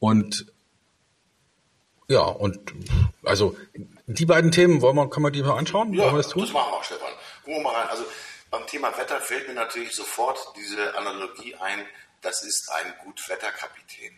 Und 0.00 0.46
ja, 2.08 2.20
und 2.20 2.72
also 3.24 3.56
die 4.06 4.26
beiden 4.26 4.52
Themen, 4.52 4.80
wollen 4.82 4.96
wir, 4.96 5.08
können 5.08 5.26
wir 5.26 5.30
die 5.30 5.42
mal 5.42 5.56
anschauen? 5.56 5.92
Ja, 5.92 6.10
das, 6.12 6.28
tun? 6.28 6.42
das 6.42 6.52
machen 6.52 6.70
wir 6.70 6.76
auch, 6.76 6.84
Stefan. 6.84 7.08
Gucken 7.44 7.60
wir 7.60 7.62
mal 7.62 7.74
rein. 7.74 7.88
Also 7.88 8.04
beim 8.50 8.66
Thema 8.66 8.96
Wetter 8.96 9.20
fällt 9.20 9.48
mir 9.48 9.54
natürlich 9.54 9.94
sofort 9.94 10.38
diese 10.56 10.96
Analogie 10.96 11.54
ein, 11.56 11.84
das 12.22 12.44
ist 12.44 12.70
ein 12.72 12.94
Gutwetterkapitän. 13.04 14.12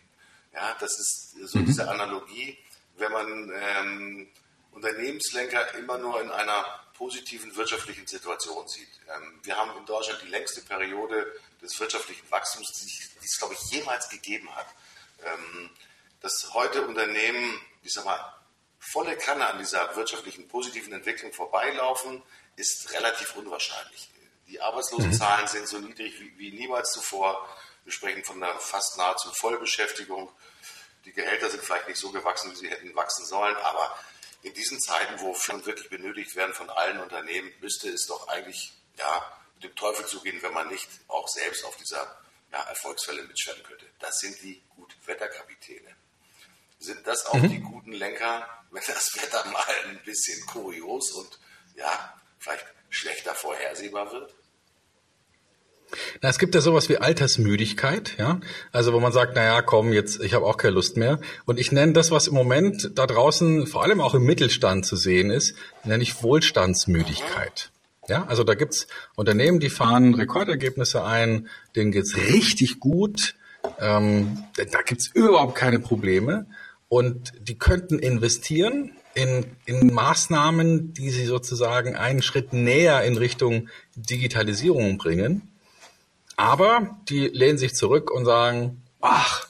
Ja, 0.53 0.77
das 0.81 0.99
ist 0.99 1.37
so 1.47 1.59
mhm. 1.59 1.67
diese 1.67 1.89
Analogie, 1.89 2.59
wenn 2.97 3.13
man 3.13 3.53
ähm, 3.55 4.29
Unternehmenslenker 4.73 5.75
immer 5.75 5.99
nur 5.99 6.21
in 6.21 6.31
einer 6.31 6.65
positiven 6.95 7.55
wirtschaftlichen 7.57 8.07
Situation 8.07 8.67
sieht. 8.69 8.89
Ähm, 9.09 9.41
wir 9.45 9.57
haben 9.57 9.77
in 9.79 9.87
Deutschland 9.87 10.21
die 10.23 10.29
längste 10.29 10.61
Periode 10.63 11.33
des 11.63 11.79
wirtschaftlichen 11.79 12.29
Wachstums, 12.31 12.73
die 12.73 13.25
es, 13.25 13.39
glaube 13.39 13.55
ich, 13.55 13.71
jemals 13.71 14.09
gegeben 14.09 14.55
hat. 14.55 14.67
Ähm, 15.25 15.71
dass 16.21 16.51
heute 16.53 16.87
Unternehmen, 16.87 17.61
ich 17.83 17.93
sag 17.93 18.05
mal, 18.05 18.35
volle 18.81 19.17
Kanne 19.17 19.47
an 19.47 19.59
dieser 19.59 19.95
wirtschaftlichen 19.97 20.49
positiven 20.49 20.93
Entwicklung 20.93 21.33
vorbeilaufen, 21.33 22.23
ist 22.57 22.93
relativ 22.93 23.37
unwahrscheinlich. 23.37 24.09
Die 24.49 24.61
Arbeitslosenzahlen 24.61 25.45
mhm. 25.45 25.49
sind 25.49 25.69
so 25.69 25.79
niedrig 25.79 26.19
wie, 26.21 26.39
wie 26.39 26.53
niemals 26.53 26.93
zuvor. 26.93 27.49
Wir 27.85 27.93
sprechen 27.93 28.25
von 28.25 28.43
einer 28.43 28.59
fast 28.59 28.99
nahezu 28.99 29.31
Vollbeschäftigung. 29.35 30.33
Die 31.05 31.13
Gehälter 31.13 31.49
sind 31.51 31.63
vielleicht 31.63 31.89
nicht 31.89 32.01
so 32.01 32.11
gewachsen, 32.11 32.51
wie 32.51 32.57
sie 32.57 32.71
hätten 32.71 32.95
wachsen 32.95 33.25
sollen, 33.25 33.57
aber 33.57 33.97
in 34.43 34.55
diesen 34.55 34.81
Zeiten, 34.81 35.21
wo 35.21 35.35
Firmen 35.35 35.67
wirklich 35.67 35.91
benötigt 35.91 36.37
werden 36.37 36.55
von 36.55 36.71
allen 36.71 37.01
Unternehmen, 37.01 37.53
müsste 37.61 37.89
es 37.91 38.07
doch 38.07 38.29
eigentlich 38.29 38.73
ja, 38.97 39.41
mit 39.55 39.65
dem 39.65 39.77
Teufel 39.77 40.07
zugehen, 40.07 40.41
wenn 40.43 40.53
man 40.53 40.69
nicht 40.69 40.89
auch 41.09 41.29
selbst 41.29 41.65
auf 41.65 41.77
dieser 41.77 42.19
ja, 42.53 42.63
Erfolgsfälle 42.63 43.23
mitschwimmen 43.23 43.63
könnte. 43.63 43.87
Das 43.99 44.19
sind 44.19 44.41
die 44.43 44.63
Gutwetterkapitäne. 44.77 45.97
Sind 46.79 47.07
das 47.07 47.27
auch 47.27 47.35
mhm. 47.35 47.49
die 47.49 47.61
guten 47.61 47.93
Lenker, 47.93 48.65
wenn 48.71 48.83
das 48.87 49.11
Wetter 49.17 49.45
mal 49.47 49.65
ein 49.87 50.01
bisschen 50.05 50.45
kurios 50.47 51.13
und 51.13 51.39
ja, 51.75 52.21
vielleicht 52.39 52.67
schlechter 52.91 53.35
vorhersehbar 53.35 54.13
wird? 54.13 54.35
Na, 56.21 56.29
es 56.29 56.39
gibt 56.39 56.55
ja 56.55 56.61
sowas 56.61 56.89
wie 56.89 56.99
Altersmüdigkeit, 56.99 58.15
ja. 58.19 58.41
Also 58.73 58.93
wo 58.93 59.01
man 59.01 59.13
sagt, 59.13 59.33
na 59.37 59.45
ja, 59.45 59.63
komm, 59.63 59.93
jetzt, 59.93 60.21
ich 60.23 60.35
habe 60.35 60.47
auch 60.47 60.57
keine 60.57 60.75
Lust 60.75 60.97
mehr. 60.97 61.21
Und 61.45 61.61
ich 61.61 61.71
nenne 61.71 61.93
das, 61.93 62.11
was 62.11 62.27
im 62.27 62.35
Moment 62.35 62.91
da 62.95 63.07
draußen, 63.07 63.67
vor 63.67 63.85
allem 63.85 64.01
auch 64.01 64.15
im 64.15 64.25
Mittelstand 64.25 64.85
zu 64.85 64.97
sehen 64.97 65.31
ist, 65.31 65.55
nenne 65.85 66.03
ich 66.03 66.23
Wohlstandsmüdigkeit. 66.23 67.71
Ja, 68.09 68.25
also 68.27 68.43
da 68.43 68.55
gibt's 68.55 68.87
Unternehmen, 69.17 69.61
die 69.61 69.71
fahren 69.71 70.15
Rekordergebnisse 70.15 71.05
ein, 71.05 71.49
denen 71.77 71.93
geht's 71.93 72.17
richtig 72.17 72.81
gut, 72.81 73.35
ähm, 73.81 74.45
da 74.57 74.81
gibt's 74.83 75.09
überhaupt 75.09 75.55
keine 75.55 75.79
Probleme 75.79 76.47
und 76.89 77.33
die 77.39 77.59
könnten 77.59 77.99
investieren 77.99 78.93
in, 79.15 79.45
in 79.67 79.93
Maßnahmen, 79.93 80.95
die 80.95 81.11
sie 81.11 81.27
sozusagen 81.27 81.97
einen 81.97 82.23
Schritt 82.23 82.55
näher 82.55 83.03
in 83.05 83.19
Richtung 83.19 83.69
Digitalisierung 83.95 84.97
bringen 84.97 85.51
aber 86.39 86.97
die 87.09 87.27
lehnen 87.27 87.59
sich 87.59 87.75
zurück 87.75 88.13
und 88.13 88.25
sagen, 88.25 88.85
ach, 89.01 89.49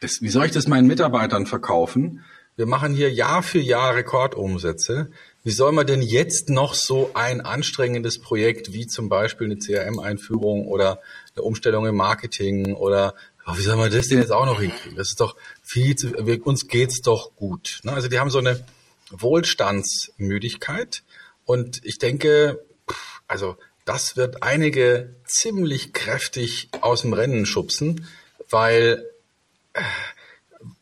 das, 0.00 0.20
wie 0.20 0.28
soll 0.28 0.44
ich 0.44 0.52
das 0.52 0.68
meinen 0.68 0.86
Mitarbeitern 0.86 1.46
verkaufen? 1.46 2.22
Wir 2.54 2.66
machen 2.66 2.94
hier 2.94 3.10
Jahr 3.10 3.42
für 3.42 3.60
Jahr 3.60 3.96
Rekordumsätze. 3.96 5.10
Wie 5.42 5.50
soll 5.52 5.72
man 5.72 5.86
denn 5.86 6.02
jetzt 6.02 6.50
noch 6.50 6.74
so 6.74 7.12
ein 7.14 7.40
anstrengendes 7.40 8.20
Projekt 8.20 8.74
wie 8.74 8.86
zum 8.86 9.08
Beispiel 9.08 9.46
eine 9.46 9.56
CRM-Einführung 9.56 10.66
oder 10.66 11.00
eine 11.34 11.42
Umstellung 11.42 11.86
im 11.86 11.96
Marketing 11.96 12.74
oder 12.74 13.14
oh, 13.46 13.56
wie 13.56 13.62
soll 13.62 13.76
man 13.76 13.90
das 13.90 14.08
denn 14.08 14.18
jetzt 14.18 14.32
auch 14.32 14.44
noch 14.44 14.60
hinkriegen? 14.60 14.98
Das 14.98 15.08
ist 15.08 15.20
doch 15.20 15.34
viel 15.62 15.96
zu, 15.96 16.26
wir, 16.26 16.46
uns 16.46 16.68
geht's 16.68 17.00
doch 17.00 17.34
gut. 17.36 17.80
Ne? 17.84 17.92
Also 17.92 18.08
die 18.08 18.18
haben 18.18 18.30
so 18.30 18.38
eine 18.38 18.62
Wohlstandsmüdigkeit 19.10 21.04
und 21.46 21.82
ich 21.86 21.96
denke, 21.96 22.62
also 23.26 23.56
das 23.86 24.18
wird 24.18 24.42
einige 24.42 25.16
ziemlich 25.24 25.94
kräftig 25.94 26.68
aus 26.82 27.00
dem 27.02 27.14
Rennen 27.14 27.46
schubsen, 27.46 28.06
weil 28.50 29.06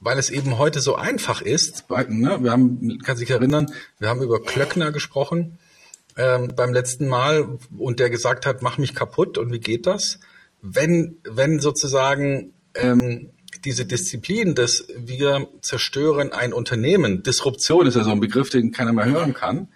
weil 0.01 0.19
es 0.19 0.31
eben 0.31 0.59
heute 0.59 0.81
so 0.81 0.95
einfach 0.97 1.43
ist. 1.43 1.85
Ne, 1.91 2.39
wir 2.43 2.51
haben, 2.51 2.99
kann 3.05 3.17
sich 3.17 3.31
erinnern, 3.31 3.73
wir 3.99 4.09
haben 4.09 4.23
über 4.23 4.43
Klöckner 4.43 4.93
gesprochen 4.93 5.59
ähm, 6.17 6.53
beim 6.57 6.73
letzten 6.73 7.09
Mal 7.09 7.59
und 7.77 8.01
der 8.01 8.11
gesagt 8.11 8.47
hat, 8.47 8.63
mach 8.63 8.79
mich 8.79 8.95
kaputt 8.95 9.37
und 9.37 9.53
wie 9.53 9.61
geht 9.61 9.87
das? 9.87 10.21
Wenn, 10.63 11.19
wenn 11.25 11.61
sozusagen 11.61 12.55
ähm, 12.75 13.31
diese 13.65 13.85
Disziplin, 13.85 14.55
dass 14.55 14.87
wir 14.97 15.49
zerstören 15.61 16.33
ein 16.33 16.53
Unternehmen, 16.53 17.23
Disruption 17.23 17.87
ist 17.87 17.97
ja 17.97 18.05
so 18.05 18.11
ein 18.11 18.21
Begriff, 18.21 18.51
den 18.51 18.73
keiner 18.73 18.93
mehr 18.93 19.07
hören 19.07 19.35
kann, 19.35 19.69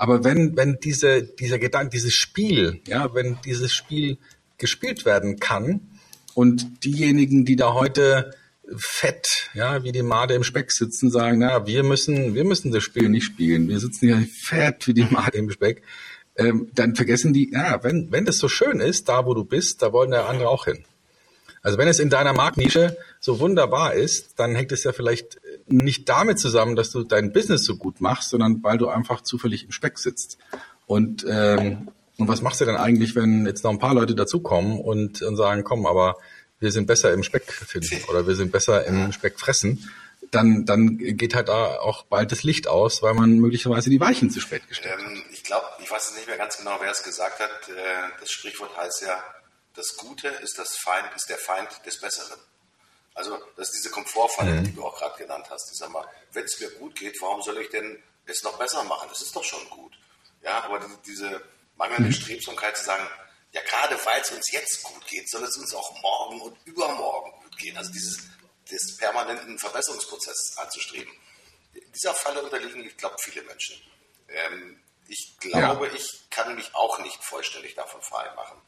aber 0.00 0.24
wenn, 0.24 0.56
wenn 0.56 0.78
diese, 0.82 1.22
dieser 1.22 1.58
Gedanke, 1.58 1.90
dieses 1.90 2.14
Spiel, 2.14 2.80
ja, 2.86 3.12
wenn 3.14 3.36
dieses 3.44 3.74
Spiel 3.74 4.16
gespielt 4.56 5.04
werden 5.04 5.38
kann 5.38 5.90
und 6.32 6.84
diejenigen, 6.84 7.44
die 7.44 7.54
da 7.54 7.74
heute 7.74 8.30
fett, 8.74 9.50
ja, 9.52 9.84
wie 9.84 9.92
die 9.92 10.00
Made 10.00 10.32
im 10.32 10.42
Speck 10.42 10.72
sitzen, 10.72 11.10
sagen, 11.10 11.40
na, 11.40 11.66
wir 11.66 11.82
müssen, 11.82 12.34
wir 12.34 12.44
müssen 12.44 12.72
das 12.72 12.82
Spiel 12.82 13.10
nicht 13.10 13.24
spielen. 13.24 13.68
Wir 13.68 13.78
sitzen 13.78 14.08
ja 14.08 14.18
fett 14.32 14.86
wie 14.86 14.94
die 14.94 15.04
Made 15.04 15.36
im 15.36 15.50
Speck. 15.50 15.82
Ähm, 16.34 16.70
dann 16.74 16.94
vergessen 16.94 17.34
die, 17.34 17.50
ja, 17.52 17.84
wenn, 17.84 18.10
wenn 18.10 18.24
das 18.24 18.38
so 18.38 18.48
schön 18.48 18.80
ist, 18.80 19.10
da 19.10 19.26
wo 19.26 19.34
du 19.34 19.44
bist, 19.44 19.82
da 19.82 19.92
wollen 19.92 20.14
ja 20.14 20.24
andere 20.24 20.48
auch 20.48 20.64
hin. 20.64 20.82
Also 21.62 21.76
wenn 21.76 21.88
es 21.88 21.98
in 21.98 22.08
deiner 22.08 22.32
Marktnische 22.32 22.96
so 23.20 23.38
wunderbar 23.38 23.94
ist, 23.94 24.38
dann 24.38 24.54
hängt 24.54 24.72
es 24.72 24.84
ja 24.84 24.92
vielleicht 24.92 25.40
nicht 25.66 26.08
damit 26.08 26.38
zusammen, 26.38 26.74
dass 26.74 26.90
du 26.90 27.02
dein 27.02 27.32
Business 27.32 27.64
so 27.64 27.76
gut 27.76 28.00
machst, 28.00 28.30
sondern 28.30 28.62
weil 28.62 28.78
du 28.78 28.88
einfach 28.88 29.20
zufällig 29.20 29.64
im 29.64 29.72
Speck 29.72 29.98
sitzt. 29.98 30.38
Und, 30.86 31.24
ähm, 31.28 31.88
und 32.16 32.28
was 32.28 32.42
machst 32.42 32.60
du 32.60 32.64
denn 32.64 32.76
eigentlich, 32.76 33.14
wenn 33.14 33.46
jetzt 33.46 33.62
noch 33.62 33.70
ein 33.70 33.78
paar 33.78 33.94
Leute 33.94 34.14
dazukommen 34.14 34.80
und, 34.80 35.22
und 35.22 35.36
sagen, 35.36 35.62
komm, 35.64 35.86
aber 35.86 36.16
wir 36.60 36.72
sind 36.72 36.86
besser 36.86 37.12
im 37.12 37.22
Speck 37.22 37.52
finden 37.52 38.02
oder 38.08 38.26
wir 38.26 38.34
sind 38.34 38.52
besser 38.52 38.84
im 38.86 39.12
Speck 39.12 39.38
fressen? 39.38 39.90
Dann, 40.30 40.64
dann 40.64 40.98
geht 40.98 41.34
halt 41.34 41.48
da 41.48 41.78
auch 41.78 42.04
bald 42.04 42.30
das 42.30 42.42
Licht 42.42 42.68
aus, 42.68 43.02
weil 43.02 43.14
man 43.14 43.38
möglicherweise 43.38 43.90
die 43.90 44.00
Weichen 44.00 44.30
zu 44.30 44.40
spät 44.40 44.68
gestellt 44.68 44.94
hat. 44.94 45.00
Ähm, 45.00 45.22
ich 45.32 45.42
glaube, 45.44 45.66
ich 45.82 45.90
weiß 45.90 46.14
nicht 46.16 46.26
mehr 46.26 46.36
ganz 46.36 46.58
genau, 46.58 46.76
wer 46.80 46.90
es 46.90 47.02
gesagt 47.02 47.40
hat. 47.40 47.68
Äh, 47.68 47.72
das 48.20 48.30
Sprichwort 48.30 48.76
heißt 48.76 49.02
ja, 49.02 49.22
das 49.74 49.96
Gute 49.96 50.28
ist 50.28 50.58
das 50.58 50.76
Feind, 50.76 51.14
ist 51.14 51.28
der 51.28 51.38
Feind 51.38 51.68
des 51.86 52.00
Besseren. 52.00 52.40
Also 53.14 53.38
das 53.56 53.68
ist 53.68 53.76
diese 53.78 53.90
Komfortfalle, 53.90 54.52
mhm. 54.52 54.64
die 54.64 54.74
du 54.74 54.84
auch 54.84 54.96
gerade 54.98 55.18
genannt 55.18 55.46
hast. 55.50 55.70
Ich 55.72 55.78
sag 55.78 55.90
mal, 55.90 56.06
wenn 56.32 56.44
es 56.44 56.58
mir 56.60 56.70
gut 56.72 56.96
geht, 56.96 57.20
warum 57.20 57.42
soll 57.42 57.58
ich 57.58 57.68
denn 57.70 58.02
es 58.26 58.42
noch 58.42 58.56
besser 58.58 58.84
machen? 58.84 59.08
Das 59.08 59.22
ist 59.22 59.34
doch 59.34 59.44
schon 59.44 59.68
gut. 59.70 59.98
Ja, 60.42 60.62
aber 60.64 60.80
diese 61.04 61.42
mangelnde 61.76 62.08
mhm. 62.08 62.12
Strebsamkeit 62.12 62.76
zu 62.76 62.84
sagen, 62.84 63.06
ja, 63.52 63.60
gerade 63.62 63.98
weil 64.04 64.20
es 64.20 64.30
uns 64.30 64.50
jetzt 64.52 64.82
gut 64.82 65.06
geht, 65.06 65.28
soll 65.28 65.42
es 65.42 65.56
uns 65.56 65.74
auch 65.74 66.00
morgen 66.02 66.40
und 66.40 66.56
übermorgen 66.66 67.32
gut 67.42 67.56
gehen. 67.58 67.76
Also 67.76 67.92
dieses 67.92 68.18
des 68.70 68.96
permanenten 68.96 69.58
Verbesserungsprozesses 69.58 70.56
anzustreben. 70.56 71.12
In 71.74 71.92
dieser 71.92 72.14
Falle 72.14 72.42
unterliegen, 72.42 72.84
ich 72.84 72.96
glaube, 72.96 73.16
viele 73.20 73.42
Menschen. 73.42 73.80
Ähm, 74.28 74.80
ich 75.08 75.36
glaube, 75.40 75.88
ja. 75.88 75.92
ich 75.94 76.30
kann 76.30 76.54
mich 76.54 76.72
auch 76.74 77.00
nicht 77.00 77.22
vollständig 77.24 77.74
davon 77.74 78.00
frei 78.00 78.32
machen 78.36 78.60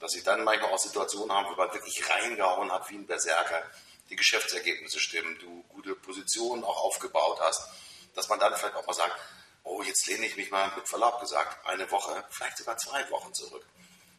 dass 0.00 0.14
ich 0.14 0.22
dann 0.24 0.44
manchmal 0.44 0.70
auch 0.70 0.78
Situationen 0.78 1.34
habe, 1.34 1.50
wo 1.50 1.56
man 1.56 1.72
wirklich 1.72 2.08
reingehauen 2.08 2.72
hat 2.72 2.88
wie 2.90 2.96
ein 2.96 3.06
Berserker, 3.06 3.62
die 4.10 4.16
Geschäftsergebnisse 4.16 5.00
stimmen, 5.00 5.38
du 5.38 5.62
gute 5.68 5.94
Positionen 5.94 6.64
auch 6.64 6.84
aufgebaut 6.84 7.38
hast, 7.40 7.68
dass 8.14 8.28
man 8.28 8.38
dann 8.40 8.54
vielleicht 8.54 8.74
auch 8.74 8.86
mal 8.86 8.94
sagt, 8.94 9.18
oh, 9.64 9.82
jetzt 9.82 10.06
lehne 10.06 10.26
ich 10.26 10.36
mich 10.36 10.50
mal 10.50 10.72
mit 10.76 10.88
Verlaub 10.88 11.20
gesagt 11.20 11.66
eine 11.66 11.90
Woche, 11.90 12.24
vielleicht 12.30 12.58
sogar 12.58 12.76
zwei 12.78 13.08
Wochen 13.10 13.34
zurück. 13.34 13.64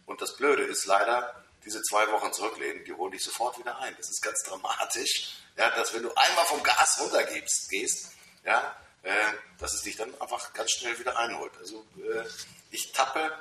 Und 0.05 0.21
das 0.21 0.36
Blöde 0.36 0.63
ist 0.63 0.86
leider, 0.86 1.43
diese 1.65 1.81
zwei 1.81 2.09
Wochen 2.12 2.31
zurücklehnen, 2.31 2.83
die 2.86 2.93
holen 2.93 3.12
dich 3.12 3.24
sofort 3.24 3.57
wieder 3.57 3.77
ein. 3.79 3.95
Das 3.98 4.09
ist 4.09 4.21
ganz 4.21 4.41
dramatisch, 4.43 5.33
ja, 5.57 5.69
dass 5.71 5.93
wenn 5.93 6.03
du 6.03 6.13
einmal 6.15 6.45
vom 6.45 6.63
Gas 6.63 7.00
runtergibst, 7.01 7.69
gehst, 7.69 8.12
ja, 8.45 8.75
äh, 9.03 9.13
dass 9.59 9.74
es 9.74 9.81
dich 9.81 9.98
dann 9.98 10.19
einfach 10.21 10.53
ganz 10.53 10.71
schnell 10.71 10.98
wieder 11.00 11.17
einholt. 11.17 11.51
Also 11.59 11.86
äh, 11.98 12.25
ich 12.71 12.91
tappe 12.91 13.31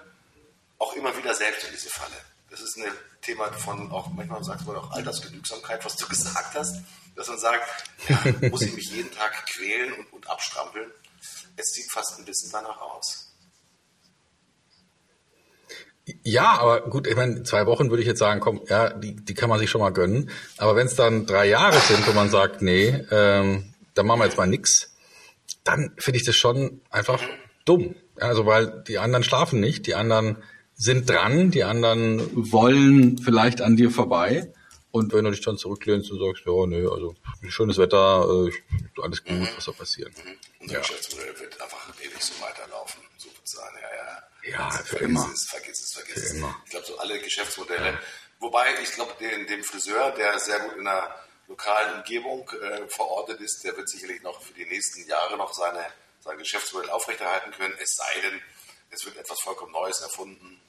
auch 0.78 0.94
immer 0.94 1.16
wieder 1.16 1.34
selbst 1.34 1.64
in 1.64 1.70
diese 1.72 1.90
Falle. 1.90 2.16
Das 2.50 2.60
ist 2.60 2.78
ein 2.78 2.84
Thema 3.20 3.52
von 3.52 3.90
auch, 3.90 4.08
manchmal 4.08 4.42
sagt 4.42 4.66
man 4.66 4.76
auch 4.76 4.90
Altersgenügsamkeit, 4.92 5.84
was 5.84 5.96
du 5.96 6.08
gesagt 6.08 6.54
hast, 6.54 6.82
dass 7.16 7.28
man 7.28 7.38
sagt, 7.38 7.68
ja, 8.08 8.48
muss 8.48 8.62
ich 8.62 8.74
mich 8.74 8.90
jeden 8.92 9.10
Tag 9.12 9.32
quälen 9.46 9.92
und, 9.92 10.12
und 10.12 10.30
abstrampeln. 10.30 10.90
Es 11.56 11.72
sieht 11.72 11.90
fast 11.90 12.18
ein 12.18 12.24
bisschen 12.24 12.50
danach 12.52 12.80
aus. 12.80 13.28
Ja, 16.22 16.58
aber 16.58 16.88
gut, 16.88 17.06
ich 17.06 17.16
meine, 17.16 17.42
zwei 17.42 17.66
Wochen 17.66 17.90
würde 17.90 18.02
ich 18.02 18.08
jetzt 18.08 18.20
sagen, 18.20 18.40
komm, 18.40 18.62
ja, 18.68 18.90
die, 18.90 19.16
die 19.16 19.34
kann 19.34 19.50
man 19.50 19.58
sich 19.58 19.68
schon 19.68 19.80
mal 19.80 19.92
gönnen. 19.92 20.30
Aber 20.56 20.74
wenn 20.74 20.86
es 20.86 20.94
dann 20.94 21.26
drei 21.26 21.46
Jahre 21.46 21.78
sind, 21.80 22.06
wo 22.06 22.12
man 22.12 22.30
sagt, 22.30 22.62
nee, 22.62 22.88
ähm, 23.10 23.74
dann 23.94 24.06
machen 24.06 24.20
wir 24.20 24.24
jetzt 24.24 24.38
mal 24.38 24.46
nix, 24.46 24.94
dann 25.64 25.92
finde 25.98 26.18
ich 26.18 26.24
das 26.24 26.36
schon 26.36 26.80
einfach 26.90 27.20
dumm. 27.64 27.94
Also 28.16 28.46
weil 28.46 28.84
die 28.86 28.98
anderen 28.98 29.22
schlafen 29.22 29.60
nicht, 29.60 29.86
die 29.86 29.94
anderen 29.94 30.42
sind 30.78 31.10
dran, 31.10 31.50
die 31.50 31.64
anderen 31.64 32.52
wollen 32.52 33.18
vielleicht 33.18 33.60
an 33.60 33.76
dir 33.76 33.90
vorbei. 33.90 34.52
Und 34.90 35.12
wenn 35.12 35.24
du 35.24 35.30
dich 35.32 35.42
dann 35.42 35.58
zurücklehnst 35.58 36.10
und 36.10 36.20
sagst, 36.20 36.46
ja, 36.46 36.66
nee, 36.66 36.86
also 36.86 37.14
schönes 37.48 37.76
Wetter, 37.76 38.26
äh, 38.26 39.02
alles 39.02 39.22
gut, 39.22 39.32
mhm. 39.32 39.48
was 39.54 39.64
soll 39.64 39.74
passieren? 39.74 40.14
Mhm. 40.24 40.38
Unser 40.60 40.74
ja. 40.74 40.80
Geschäftsmodell 40.80 41.40
wird 41.40 41.60
einfach 41.60 41.92
ewig 42.00 42.22
so 42.22 42.32
weiterlaufen, 42.42 43.02
so 43.18 43.28
sein, 43.44 43.68
ja, 43.74 43.88
ja. 43.96 44.22
Ja, 44.50 44.68
also, 44.68 44.78
für 44.78 44.96
vergiss 44.96 45.08
immer. 45.08 45.30
Es, 45.34 45.46
vergiss 45.46 45.82
es, 45.82 45.92
vergiss 45.92 46.16
es. 46.16 46.32
Ich 46.64 46.70
glaube, 46.70 46.86
so 46.86 46.98
alle 46.98 47.20
Geschäftsmodelle. 47.20 47.86
Ja. 47.86 47.98
Wobei, 48.38 48.66
ich 48.82 48.92
glaube, 48.92 49.12
den, 49.20 49.46
dem 49.46 49.62
Friseur, 49.62 50.12
der 50.12 50.38
sehr 50.38 50.60
gut 50.60 50.74
in 50.78 50.86
einer 50.86 51.14
lokalen 51.48 51.98
Umgebung 51.98 52.48
äh, 52.50 52.88
verortet 52.88 53.40
ist, 53.40 53.64
der 53.64 53.76
wird 53.76 53.88
sicherlich 53.88 54.22
noch 54.22 54.40
für 54.40 54.54
die 54.54 54.66
nächsten 54.66 55.06
Jahre 55.08 55.36
noch 55.36 55.52
seine, 55.52 55.84
sein 56.20 56.38
Geschäftsmodell 56.38 56.90
aufrechterhalten 56.90 57.50
können, 57.52 57.74
es 57.82 57.94
sei 57.96 58.20
denn, 58.22 58.40
es 58.90 59.04
wird 59.04 59.16
etwas 59.16 59.38
vollkommen 59.42 59.72
Neues 59.72 60.00
erfunden, 60.00 60.60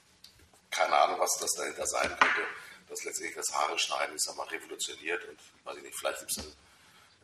keine 0.71 0.95
Ahnung, 0.95 1.19
was 1.19 1.37
das 1.39 1.51
dahinter 1.53 1.85
sein 1.85 2.09
könnte, 2.09 2.41
dass 2.89 3.03
letztendlich 3.03 3.35
das 3.35 3.53
Haare 3.53 3.77
schneiden, 3.77 4.15
ich 4.15 4.21
sag 4.21 4.35
mal, 4.35 4.47
revolutioniert 4.47 5.23
und 5.25 5.39
weiß 5.63 5.77
ich 5.77 5.83
nicht, 5.83 5.97
vielleicht 5.97 6.19
gibt 6.19 6.31
es 6.31 6.43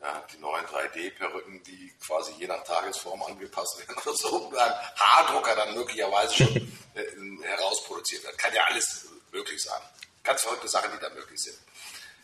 Ja, 0.02 0.24
die 0.32 0.38
neuen 0.38 0.64
3D-Perücken, 0.66 1.62
die 1.64 1.92
quasi 2.04 2.32
je 2.38 2.46
nach 2.46 2.62
Tagesform 2.64 3.22
angepasst 3.22 3.78
werden 3.78 3.96
oder 3.96 4.14
so, 4.14 4.50
beim 4.50 4.72
Haardrucker 4.96 5.56
dann 5.56 5.74
möglicherweise 5.74 6.34
schon 6.34 6.56
äh, 6.94 7.04
herausproduziert 7.42 8.24
wird. 8.24 8.38
Kann 8.38 8.54
ja 8.54 8.64
alles 8.64 9.08
möglich 9.32 9.62
sein. 9.62 9.80
Ganz 10.22 10.42
verrückte 10.42 10.68
Sachen, 10.68 10.90
die 10.92 11.00
da 11.00 11.08
möglich 11.10 11.40
sind. 11.40 11.58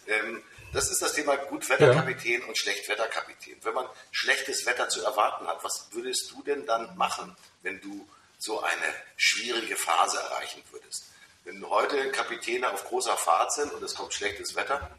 Ähm, 0.07 0.43
das 0.73 0.91
ist 0.91 1.02
das 1.02 1.12
Thema 1.12 1.37
Gutwetterkapitän 1.37 2.41
ja. 2.41 2.47
und 2.47 2.59
Schlechtwetterkapitän. 2.59 3.59
Wenn 3.62 3.75
man 3.75 3.88
schlechtes 4.11 4.64
Wetter 4.67 4.88
zu 4.88 5.02
erwarten 5.02 5.47
hat, 5.47 5.62
was 5.62 5.88
würdest 5.93 6.31
du 6.31 6.43
denn 6.43 6.67
dann 6.67 6.97
machen, 6.97 7.37
wenn 7.62 7.81
du 7.81 8.09
so 8.43 8.61
eine 8.61 8.95
schwierige 9.17 9.77
Phase 9.77 10.19
erreichen 10.19 10.63
würdest? 10.73 11.05
Wenn 11.45 11.65
heute 11.69 12.11
Kapitäne 12.11 12.71
auf 12.73 12.85
großer 12.85 13.17
Fahrt 13.17 13.53
sind 13.53 13.73
und 13.73 13.83
es 13.83 13.95
kommt 13.95 14.13
schlechtes 14.13 14.57
Wetter 14.57 14.91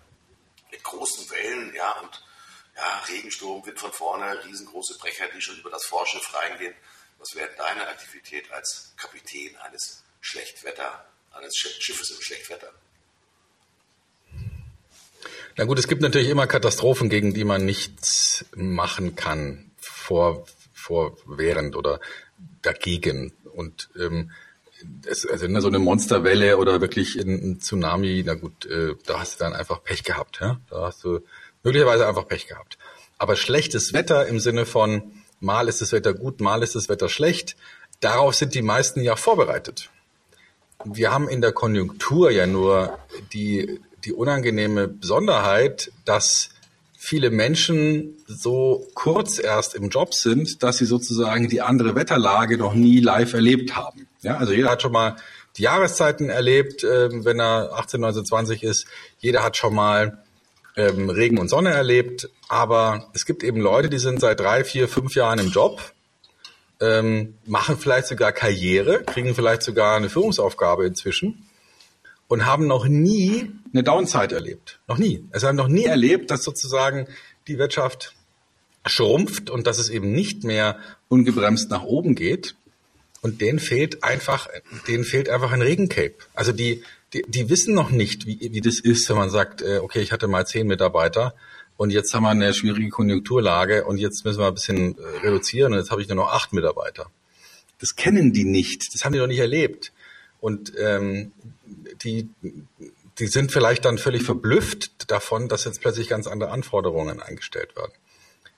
mit 0.71 0.83
großen 0.83 1.29
Wellen, 1.29 1.73
ja, 1.75 1.91
und 1.99 2.23
ja, 2.75 3.03
Regensturm, 3.09 3.65
Wind 3.65 3.79
von 3.79 3.91
vorne, 3.91 4.43
riesengroße 4.45 4.97
Brecher, 4.97 5.25
die 5.35 5.41
schon 5.41 5.59
über 5.59 5.69
das 5.69 5.85
Vorschiff 5.85 6.33
reingehen. 6.33 6.73
Was 7.19 7.35
wäre 7.35 7.49
deine 7.57 7.87
Aktivität 7.87 8.49
als 8.51 8.93
Kapitän 8.97 9.55
eines 9.57 10.03
Schlechtwetter, 10.21 11.05
eines 11.33 11.55
Schiffes 11.55 12.11
im 12.11 12.21
Schlechtwetter? 12.21 12.71
Na 15.55 15.65
gut, 15.65 15.79
es 15.79 15.87
gibt 15.87 16.01
natürlich 16.01 16.29
immer 16.29 16.47
Katastrophen, 16.47 17.09
gegen 17.09 17.33
die 17.33 17.43
man 17.43 17.63
nichts 17.65 18.45
machen 18.55 19.15
kann, 19.15 19.71
vor, 19.79 20.47
vor, 20.73 21.17
während 21.25 21.75
oder 21.75 21.99
dagegen. 22.65 23.33
Und 23.53 23.89
ähm, 23.99 24.31
es, 25.05 25.25
also 25.25 25.47
so 25.61 25.67
eine 25.67 25.79
Monsterwelle 25.79 26.57
oder 26.57 26.81
wirklich 26.81 27.15
ein 27.15 27.59
Tsunami, 27.59 28.23
na 28.25 28.33
gut, 28.33 28.65
äh, 28.65 28.95
da 29.05 29.19
hast 29.19 29.39
du 29.39 29.43
dann 29.43 29.53
einfach 29.53 29.83
Pech 29.83 30.03
gehabt. 30.03 30.39
Ja? 30.41 30.59
Da 30.69 30.87
hast 30.87 31.03
du 31.03 31.19
möglicherweise 31.63 32.07
einfach 32.07 32.27
Pech 32.27 32.47
gehabt. 32.47 32.77
Aber 33.17 33.35
schlechtes 33.35 33.93
Wetter 33.93 34.27
im 34.27 34.39
Sinne 34.39 34.65
von 34.65 35.13
mal 35.39 35.67
ist 35.67 35.81
das 35.81 35.91
Wetter 35.91 36.13
gut, 36.13 36.41
mal 36.41 36.63
ist 36.63 36.75
das 36.75 36.89
Wetter 36.89 37.09
schlecht, 37.09 37.55
darauf 37.99 38.35
sind 38.35 38.55
die 38.55 38.61
meisten 38.61 39.01
ja 39.01 39.15
vorbereitet. 39.15 39.89
Wir 40.85 41.11
haben 41.11 41.29
in 41.29 41.41
der 41.41 41.53
Konjunktur 41.53 42.31
ja 42.31 42.47
nur 42.47 42.97
die 43.31 43.79
die 44.03 44.13
unangenehme 44.13 44.87
Besonderheit, 44.87 45.91
dass 46.05 46.49
viele 47.05 47.31
Menschen 47.31 48.15
so 48.27 48.87
kurz 48.93 49.37
erst 49.37 49.75
im 49.75 49.89
Job 49.89 50.13
sind, 50.13 50.63
dass 50.63 50.77
sie 50.77 50.85
sozusagen 50.85 51.49
die 51.49 51.61
andere 51.61 51.95
Wetterlage 51.95 52.57
noch 52.57 52.73
nie 52.73 53.01
live 53.01 53.33
erlebt 53.33 53.75
haben. 53.75 54.07
Ja, 54.21 54.37
also 54.37 54.53
jeder 54.53 54.69
hat 54.69 54.81
schon 54.81 54.93
mal 54.93 55.17
die 55.57 55.63
Jahreszeiten 55.63 56.29
erlebt, 56.29 56.85
äh, 56.85 57.09
wenn 57.25 57.41
er 57.41 57.73
18, 57.73 57.99
19, 57.99 58.25
20 58.25 58.63
ist. 58.63 58.87
Jeder 59.19 59.43
hat 59.43 59.57
schon 59.57 59.75
mal 59.75 60.23
ähm, 60.77 61.09
Regen 61.09 61.39
und 61.39 61.49
Sonne 61.49 61.71
erlebt. 61.71 62.29
Aber 62.47 63.09
es 63.13 63.25
gibt 63.25 63.43
eben 63.43 63.59
Leute, 63.59 63.89
die 63.89 63.99
sind 63.99 64.21
seit 64.21 64.39
drei, 64.39 64.63
vier, 64.63 64.87
fünf 64.87 65.13
Jahren 65.13 65.39
im 65.39 65.49
Job, 65.49 65.81
ähm, 66.79 67.33
machen 67.45 67.77
vielleicht 67.77 68.07
sogar 68.07 68.31
Karriere, 68.31 69.03
kriegen 69.03 69.35
vielleicht 69.35 69.63
sogar 69.63 69.97
eine 69.97 70.09
Führungsaufgabe 70.09 70.85
inzwischen 70.85 71.49
und 72.33 72.47
haben 72.47 72.65
noch 72.65 72.87
nie 72.87 73.51
eine 73.73 73.83
Downside 73.83 74.33
erlebt. 74.33 74.79
Noch 74.87 74.97
nie. 74.97 75.23
Also 75.31 75.47
haben 75.47 75.55
noch 75.55 75.67
nie 75.67 75.85
erlebt, 75.85 76.31
dass 76.31 76.43
sozusagen 76.43 77.05
die 77.47 77.59
Wirtschaft 77.59 78.15
schrumpft 78.87 79.51
und 79.51 79.67
dass 79.67 79.77
es 79.77 79.89
eben 79.89 80.11
nicht 80.11 80.43
mehr 80.43 80.79
ungebremst 81.09 81.69
nach 81.69 81.83
oben 81.83 82.15
geht. 82.15 82.55
Und 83.21 83.39
denen 83.39 83.59
fehlt 83.59 84.03
einfach, 84.03 84.47
denen 84.87 85.03
fehlt 85.03 85.29
einfach 85.29 85.51
ein 85.51 85.61
Regencape. 85.61 86.15
Also 86.33 86.53
die, 86.53 86.81
die, 87.13 87.21
die 87.27 87.51
wissen 87.51 87.75
noch 87.75 87.91
nicht, 87.91 88.25
wie, 88.25 88.39
wie 88.51 88.61
das 88.61 88.79
ist, 88.79 89.07
wenn 89.09 89.17
man 89.17 89.29
sagt, 89.29 89.61
äh, 89.61 89.77
okay, 89.77 90.01
ich 90.01 90.11
hatte 90.11 90.27
mal 90.27 90.47
zehn 90.47 90.65
Mitarbeiter 90.65 91.35
und 91.77 91.91
jetzt 91.91 92.15
haben 92.15 92.23
wir 92.23 92.31
eine 92.31 92.55
schwierige 92.55 92.89
Konjunkturlage 92.89 93.83
und 93.83 93.99
jetzt 93.99 94.25
müssen 94.25 94.39
wir 94.39 94.47
ein 94.47 94.55
bisschen 94.55 94.97
äh, 94.97 95.19
reduzieren 95.19 95.73
und 95.73 95.77
jetzt 95.77 95.91
habe 95.91 96.01
ich 96.01 96.07
nur 96.07 96.17
noch 96.17 96.33
acht 96.33 96.51
Mitarbeiter. 96.51 97.11
Das 97.79 97.95
kennen 97.95 98.33
die 98.33 98.43
nicht, 98.43 98.95
das 98.95 99.05
haben 99.05 99.13
die 99.13 99.19
noch 99.19 99.27
nicht 99.27 99.37
erlebt. 99.37 99.93
Und 100.41 100.73
ähm, 100.77 101.31
die, 102.03 102.29
die 103.19 103.27
sind 103.27 103.51
vielleicht 103.51 103.85
dann 103.85 103.97
völlig 103.97 104.23
verblüfft 104.23 105.11
davon, 105.11 105.49
dass 105.49 105.65
jetzt 105.65 105.81
plötzlich 105.81 106.07
ganz 106.09 106.27
andere 106.27 106.51
Anforderungen 106.51 107.21
eingestellt 107.21 107.75
werden. 107.75 107.93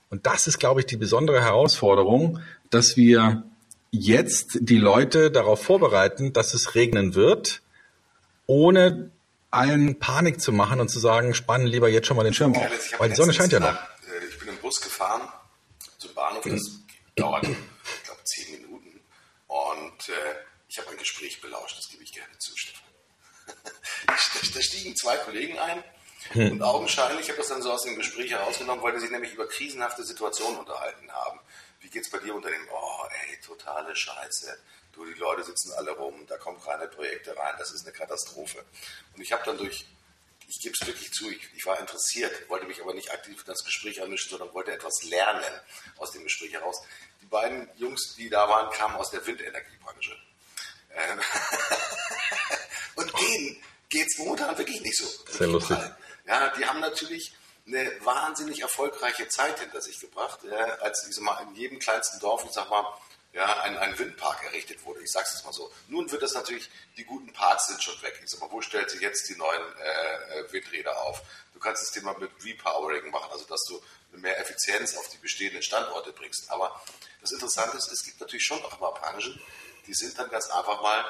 Und 0.09 0.25
das 0.25 0.47
ist, 0.47 0.59
glaube 0.59 0.81
ich, 0.81 0.85
die 0.85 0.97
besondere 0.97 1.41
Herausforderung, 1.41 2.39
dass 2.69 2.95
wir 2.95 3.43
jetzt 3.91 4.57
die 4.61 4.77
Leute 4.77 5.31
darauf 5.31 5.63
vorbereiten, 5.63 6.33
dass 6.33 6.53
es 6.53 6.75
regnen 6.75 7.15
wird, 7.15 7.61
ohne 8.45 9.11
allen 9.51 9.99
Panik 9.99 10.41
zu 10.41 10.51
machen 10.51 10.79
und 10.79 10.89
zu 10.89 10.99
sagen, 10.99 11.33
spannen 11.33 11.67
lieber 11.67 11.89
jetzt 11.89 12.07
schon 12.07 12.17
mal 12.17 12.23
den 12.23 12.33
Schirm 12.33 12.55
auf. 12.55 12.99
Weil 12.99 13.09
die 13.09 13.15
Sonne 13.15 13.33
scheint 13.33 13.53
ja 13.53 13.59
noch. 13.59 13.73
Äh, 13.73 14.25
ich 14.29 14.37
bin 14.39 14.49
im 14.49 14.57
Bus 14.57 14.81
gefahren 14.81 15.21
zum 15.97 16.13
Bahnhof, 16.13 16.43
das 16.43 16.79
dauert, 17.15 17.43
ich 17.43 18.03
glaube, 18.03 18.23
zehn 18.23 18.61
Minuten. 18.61 18.99
Und 19.47 20.09
äh, 20.09 20.13
ich 20.67 20.77
habe 20.77 20.91
ein 20.91 20.97
Gespräch 20.97 21.39
belauscht, 21.41 21.77
das 21.77 21.89
gebe 21.89 22.03
ich 22.03 22.11
gerne 22.11 22.37
zu. 22.37 22.53
Da 24.05 24.61
stiegen 24.61 24.95
zwei 24.95 25.17
Kollegen 25.17 25.57
ein 25.59 25.83
hm. 26.29 26.53
und 26.53 26.61
augenscheinlich, 26.61 27.21
ich 27.21 27.29
habe 27.29 27.39
das 27.39 27.49
dann 27.49 27.61
so 27.61 27.71
aus 27.71 27.83
dem 27.83 27.95
Gespräch 27.95 28.31
herausgenommen, 28.31 28.83
weil 28.83 28.93
die 28.93 28.99
sich 28.99 29.11
nämlich 29.11 29.33
über 29.33 29.47
krisenhafte 29.47 30.03
Situationen 30.03 30.59
unterhalten 30.59 31.11
haben. 31.11 31.39
Wie 31.81 31.89
geht 31.89 32.03
es 32.03 32.09
bei 32.09 32.17
dir 32.17 32.33
unter 32.33 32.49
dem, 32.49 32.67
oh 32.71 33.05
ey, 33.27 33.39
totale 33.41 33.95
Scheiße, 33.95 34.57
du, 34.93 35.05
die 35.05 35.19
Leute 35.19 35.43
sitzen 35.43 35.73
alle 35.73 35.91
rum, 35.91 36.25
da 36.27 36.37
kommen 36.37 36.59
keine 36.61 36.87
Projekte 36.87 37.37
rein, 37.37 37.55
das 37.59 37.71
ist 37.71 37.85
eine 37.85 37.93
Katastrophe. 37.93 38.63
Und 39.15 39.21
ich 39.21 39.31
habe 39.31 39.43
dann 39.45 39.57
durch, 39.57 39.85
ich 40.47 40.59
gebe 40.61 40.75
es 40.79 40.87
wirklich 40.87 41.11
zu, 41.11 41.29
ich, 41.29 41.47
ich, 41.55 41.65
war 41.65 41.79
interessiert, 41.79 42.49
wollte 42.49 42.65
mich 42.65 42.81
aber 42.81 42.93
nicht 42.93 43.11
aktiv 43.11 43.39
in 43.39 43.45
das 43.45 43.63
Gespräch 43.63 44.01
anmischen, 44.01 44.29
sondern 44.29 44.53
wollte 44.53 44.71
etwas 44.71 45.03
lernen 45.03 45.61
aus 45.97 46.11
dem 46.11 46.23
Gespräch 46.23 46.53
heraus. 46.53 46.81
Die 47.21 47.27
beiden 47.27 47.69
Jungs, 47.77 48.15
die 48.15 48.29
da 48.29 48.47
waren, 48.49 48.71
kamen 48.71 48.95
aus 48.95 49.11
der 49.11 49.25
Windenergiebranche. 49.25 50.17
Ähm 50.91 51.19
und 52.95 53.19
denen 53.19 53.63
geht 53.89 54.07
es 54.07 54.17
momentan 54.17 54.57
wirklich 54.57 54.81
nicht 54.81 54.97
so. 54.97 55.07
Sehr 55.31 55.47
lustig. 55.47 55.77
Ja, 56.25 56.49
die 56.49 56.65
haben 56.65 56.79
natürlich 56.79 57.33
eine 57.67 57.91
wahnsinnig 58.05 58.61
erfolgreiche 58.61 59.27
Zeit 59.27 59.59
hinter 59.59 59.81
sich 59.81 59.99
gebracht, 59.99 60.39
ja, 60.43 60.57
als 60.79 61.07
ich 61.09 61.19
mal, 61.19 61.41
in 61.43 61.55
jedem 61.55 61.79
kleinsten 61.79 62.19
Dorf, 62.19 62.43
ich 62.45 62.51
sag 62.51 62.69
mal, 62.69 62.85
ja, 63.33 63.61
ein, 63.63 63.77
ein 63.77 63.99
Windpark 63.99 64.43
errichtet 64.45 64.85
wurde. 64.85 65.01
Ich 65.03 65.11
sage 65.11 65.27
es 65.27 65.43
mal 65.43 65.51
so. 65.51 65.69
Nun 65.89 66.09
wird 66.09 66.23
das 66.23 66.33
natürlich, 66.33 66.69
die 66.95 67.03
guten 67.03 67.33
Parks 67.33 67.67
sind 67.67 67.83
schon 67.83 68.01
weg. 68.01 68.17
Ich 68.23 68.29
sag 68.29 68.39
mal, 68.39 68.49
wo 68.49 68.61
stellt 68.61 68.89
sich 68.89 69.01
jetzt 69.01 69.27
die 69.27 69.35
neuen 69.35 69.61
äh, 69.77 70.39
äh, 70.39 70.53
Windräder 70.53 70.97
auf? 71.01 71.21
Du 71.53 71.59
kannst 71.59 71.83
das 71.83 71.91
Thema 71.91 72.17
mit 72.17 72.31
Repowering 72.43 73.11
machen, 73.11 73.29
also 73.31 73.43
dass 73.45 73.65
du 73.65 73.81
mehr 74.13 74.39
Effizienz 74.39 74.95
auf 74.95 75.09
die 75.09 75.17
bestehenden 75.17 75.61
Standorte 75.61 76.13
bringst. 76.13 76.49
Aber 76.49 76.81
das 77.19 77.33
Interessante 77.33 77.75
ist, 77.75 77.91
es 77.91 78.05
gibt 78.05 78.21
natürlich 78.21 78.45
schon 78.45 78.63
auch 78.63 78.79
mal 78.79 78.91
Branchen, 78.91 79.41
die 79.85 79.93
sind 79.93 80.17
dann 80.17 80.29
ganz 80.29 80.49
einfach 80.49 80.81
mal 80.81 81.03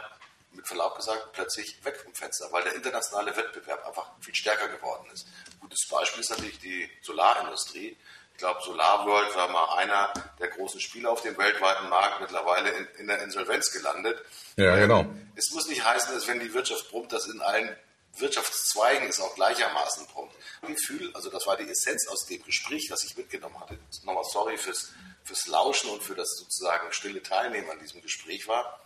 mit 0.56 0.68
Verlaub 0.68 0.96
gesagt, 0.96 1.34
plötzlich 1.34 1.84
weg 1.84 1.98
vom 1.98 2.14
Fenster, 2.14 2.48
weil 2.52 2.64
der 2.64 2.76
internationale 2.76 3.36
Wettbewerb 3.36 3.86
einfach 3.86 4.12
viel 4.22 4.36
stärker 4.36 4.68
geworden 4.68 5.06
ist. 5.14 5.28
Ein 5.52 5.60
gutes 5.60 5.88
Beispiel 5.90 6.22
ist 6.22 6.30
natürlich 6.30 6.60
die 6.60 6.90
Solarindustrie. 7.02 7.98
Ich 8.32 8.38
glaube, 8.38 8.62
Solar 8.64 9.06
World 9.06 9.34
war 9.36 9.50
mal 9.50 9.78
einer 9.78 10.12
der 10.40 10.50
großen 10.50 10.80
Spieler 10.82 11.10
auf 11.12 11.22
dem 11.22 11.38
weltweiten 11.38 11.88
Markt, 11.90 12.22
mittlerweile 12.22 12.70
in, 12.70 12.88
in 12.98 13.08
der 13.08 13.22
Insolvenz 13.22 13.72
gelandet. 13.72 14.22
Ja, 14.58 14.76
genau. 14.76 15.06
Es 15.36 15.52
muss 15.52 15.68
nicht 15.68 15.86
heißen, 15.86 16.14
dass 16.14 16.28
wenn 16.28 16.40
die 16.40 16.54
Wirtschaft 16.54 16.90
brummt, 16.90 17.14
dass 17.14 17.28
in 17.28 17.42
allen 17.42 17.76
Wirtschaftszweigen 18.18 19.08
es 19.08 19.20
auch 19.20 19.36
gleichermaßen 19.36 20.08
brummt. 20.08 20.34
Gefühl, 20.62 21.12
also 21.14 21.30
das 21.30 21.46
war 21.46 21.58
die 21.58 21.70
Essenz 21.70 22.08
aus 22.08 22.26
dem 22.26 22.44
Gespräch, 22.44 22.90
was 22.90 23.04
ich 23.04 23.16
mitgenommen 23.16 23.60
hatte. 23.60 23.78
Nochmal 24.04 24.24
sorry 24.24 24.58
fürs, 24.58 24.92
fürs 25.24 25.48
Lauschen 25.48 25.90
und 25.92 26.02
für 26.02 26.16
das 26.16 26.36
sozusagen 26.38 26.92
stille 26.92 27.22
Teilnehmen 27.22 27.70
an 27.70 27.80
diesem 27.80 28.02
Gespräch 28.02 28.48
war. 28.48 28.80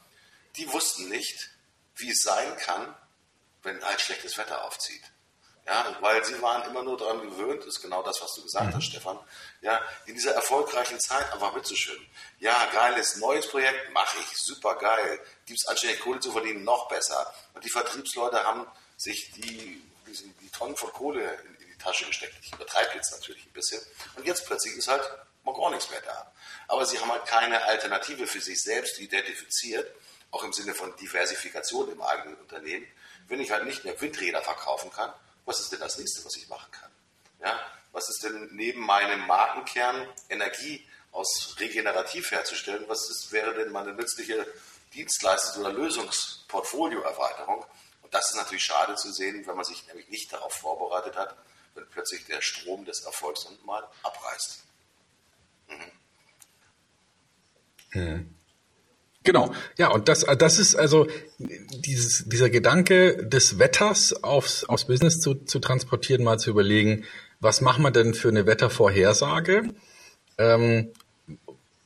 Die 0.58 0.71
wussten 0.71 1.10
nicht, 1.10 1.49
wie 1.99 2.12
es 2.12 2.21
sein 2.21 2.57
kann, 2.57 2.95
wenn 3.63 3.83
ein 3.83 3.99
schlechtes 3.99 4.38
Wetter 4.38 4.63
aufzieht. 4.65 5.03
Ja, 5.69 5.95
weil 6.01 6.25
sie 6.25 6.41
waren 6.41 6.67
immer 6.67 6.81
nur 6.81 6.97
daran 6.97 7.21
gewöhnt, 7.21 7.63
ist 7.65 7.79
genau 7.79 8.01
das, 8.01 8.19
was 8.23 8.33
du 8.33 8.41
gesagt 8.41 8.67
mhm. 8.67 8.75
hast, 8.75 8.85
Stefan. 8.85 9.19
Ja, 9.62 9.79
in 10.07 10.15
dieser 10.15 10.33
erfolgreichen 10.33 10.99
Zeit 10.99 11.31
einfach 11.31 11.53
mitzuschwimmen. 11.53 12.03
Ja, 12.39 12.65
geiles 12.73 13.17
neues 13.17 13.47
Projekt, 13.47 13.93
mache 13.93 14.17
ich, 14.17 14.38
super 14.38 14.75
geil. 14.77 15.19
Gibt 15.45 15.59
es 15.59 15.67
anständig 15.67 15.99
Kohle 15.99 16.19
zu 16.21 16.31
verdienen, 16.31 16.63
noch 16.63 16.88
besser. 16.88 17.31
Und 17.53 17.63
die 17.63 17.69
Vertriebsleute 17.69 18.43
haben 18.43 18.65
sich 18.97 19.31
die, 19.33 19.83
die, 20.07 20.33
die 20.41 20.49
Tonnen 20.49 20.75
von 20.75 20.91
Kohle 20.91 21.21
in, 21.21 21.55
in 21.62 21.67
die 21.67 21.77
Tasche 21.77 22.05
gesteckt. 22.05 22.33
Ich 22.41 22.51
übertreibe 22.51 22.95
jetzt 22.95 23.12
natürlich 23.12 23.45
ein 23.45 23.53
bisschen. 23.53 23.79
Und 24.15 24.25
jetzt 24.25 24.47
plötzlich 24.47 24.75
ist 24.75 24.88
halt 24.88 25.07
mal 25.43 25.53
gar 25.53 25.69
nichts 25.69 25.91
mehr 25.91 26.01
da. 26.01 26.33
Aber 26.67 26.83
sie 26.88 26.99
haben 26.99 27.12
halt 27.12 27.27
keine 27.27 27.63
Alternative 27.65 28.25
für 28.25 28.41
sich 28.41 28.59
selbst 28.63 28.99
identifiziert 28.99 29.93
auch 30.31 30.43
im 30.43 30.53
Sinne 30.53 30.73
von 30.73 30.95
Diversifikation 30.97 31.91
im 31.91 32.01
eigenen 32.01 32.35
Unternehmen, 32.35 32.85
wenn 33.27 33.39
ich 33.39 33.51
halt 33.51 33.65
nicht 33.65 33.83
mehr 33.83 33.99
Windräder 33.99 34.41
verkaufen 34.41 34.91
kann, 34.91 35.11
was 35.45 35.59
ist 35.59 35.71
denn 35.71 35.79
das 35.79 35.97
nächste, 35.97 36.23
was 36.25 36.35
ich 36.35 36.47
machen 36.49 36.71
kann? 36.71 36.91
Ja, 37.41 37.59
was 37.91 38.09
ist 38.09 38.23
denn 38.23 38.49
neben 38.51 38.81
meinem 38.81 39.25
Markenkern 39.25 40.07
Energie 40.29 40.85
aus 41.11 41.55
regenerativ 41.59 42.31
herzustellen, 42.31 42.85
was 42.87 43.09
ist, 43.09 43.31
wäre 43.31 43.53
denn 43.55 43.71
meine 43.71 43.93
nützliche 43.93 44.45
Dienstleistungs- 44.93 45.59
oder 45.59 45.73
Lösungsportfolioerweiterung? 45.73 47.65
Und 48.03 48.13
das 48.13 48.29
ist 48.29 48.35
natürlich 48.35 48.63
schade 48.63 48.95
zu 48.95 49.11
sehen, 49.11 49.45
wenn 49.47 49.55
man 49.55 49.65
sich 49.65 49.85
nämlich 49.87 50.09
nicht 50.09 50.31
darauf 50.31 50.53
vorbereitet 50.53 51.15
hat, 51.15 51.35
wenn 51.75 51.87
plötzlich 51.89 52.25
der 52.25 52.41
Strom 52.41 52.85
des 52.85 53.01
Erfolgs 53.01 53.47
mal 53.65 53.87
abreißt. 54.03 54.63
Mhm. 55.67 55.91
Mhm. 57.93 58.38
Genau, 59.29 59.53
ja, 59.77 59.89
und 59.91 60.09
das, 60.09 60.25
das 60.39 60.57
ist 60.57 60.73
also 60.73 61.05
dieses, 61.37 62.27
dieser 62.27 62.49
Gedanke 62.49 63.27
des 63.27 63.59
Wetters 63.59 64.23
aufs, 64.23 64.63
aufs 64.63 64.85
Business 64.85 65.19
zu, 65.19 65.35
zu 65.35 65.59
transportieren, 65.59 66.23
mal 66.23 66.39
zu 66.39 66.49
überlegen, 66.49 67.05
was 67.39 67.61
machen 67.61 67.83
wir 67.83 67.91
denn 67.91 68.15
für 68.15 68.29
eine 68.29 68.47
Wettervorhersage? 68.47 69.69
Ähm, 70.39 70.93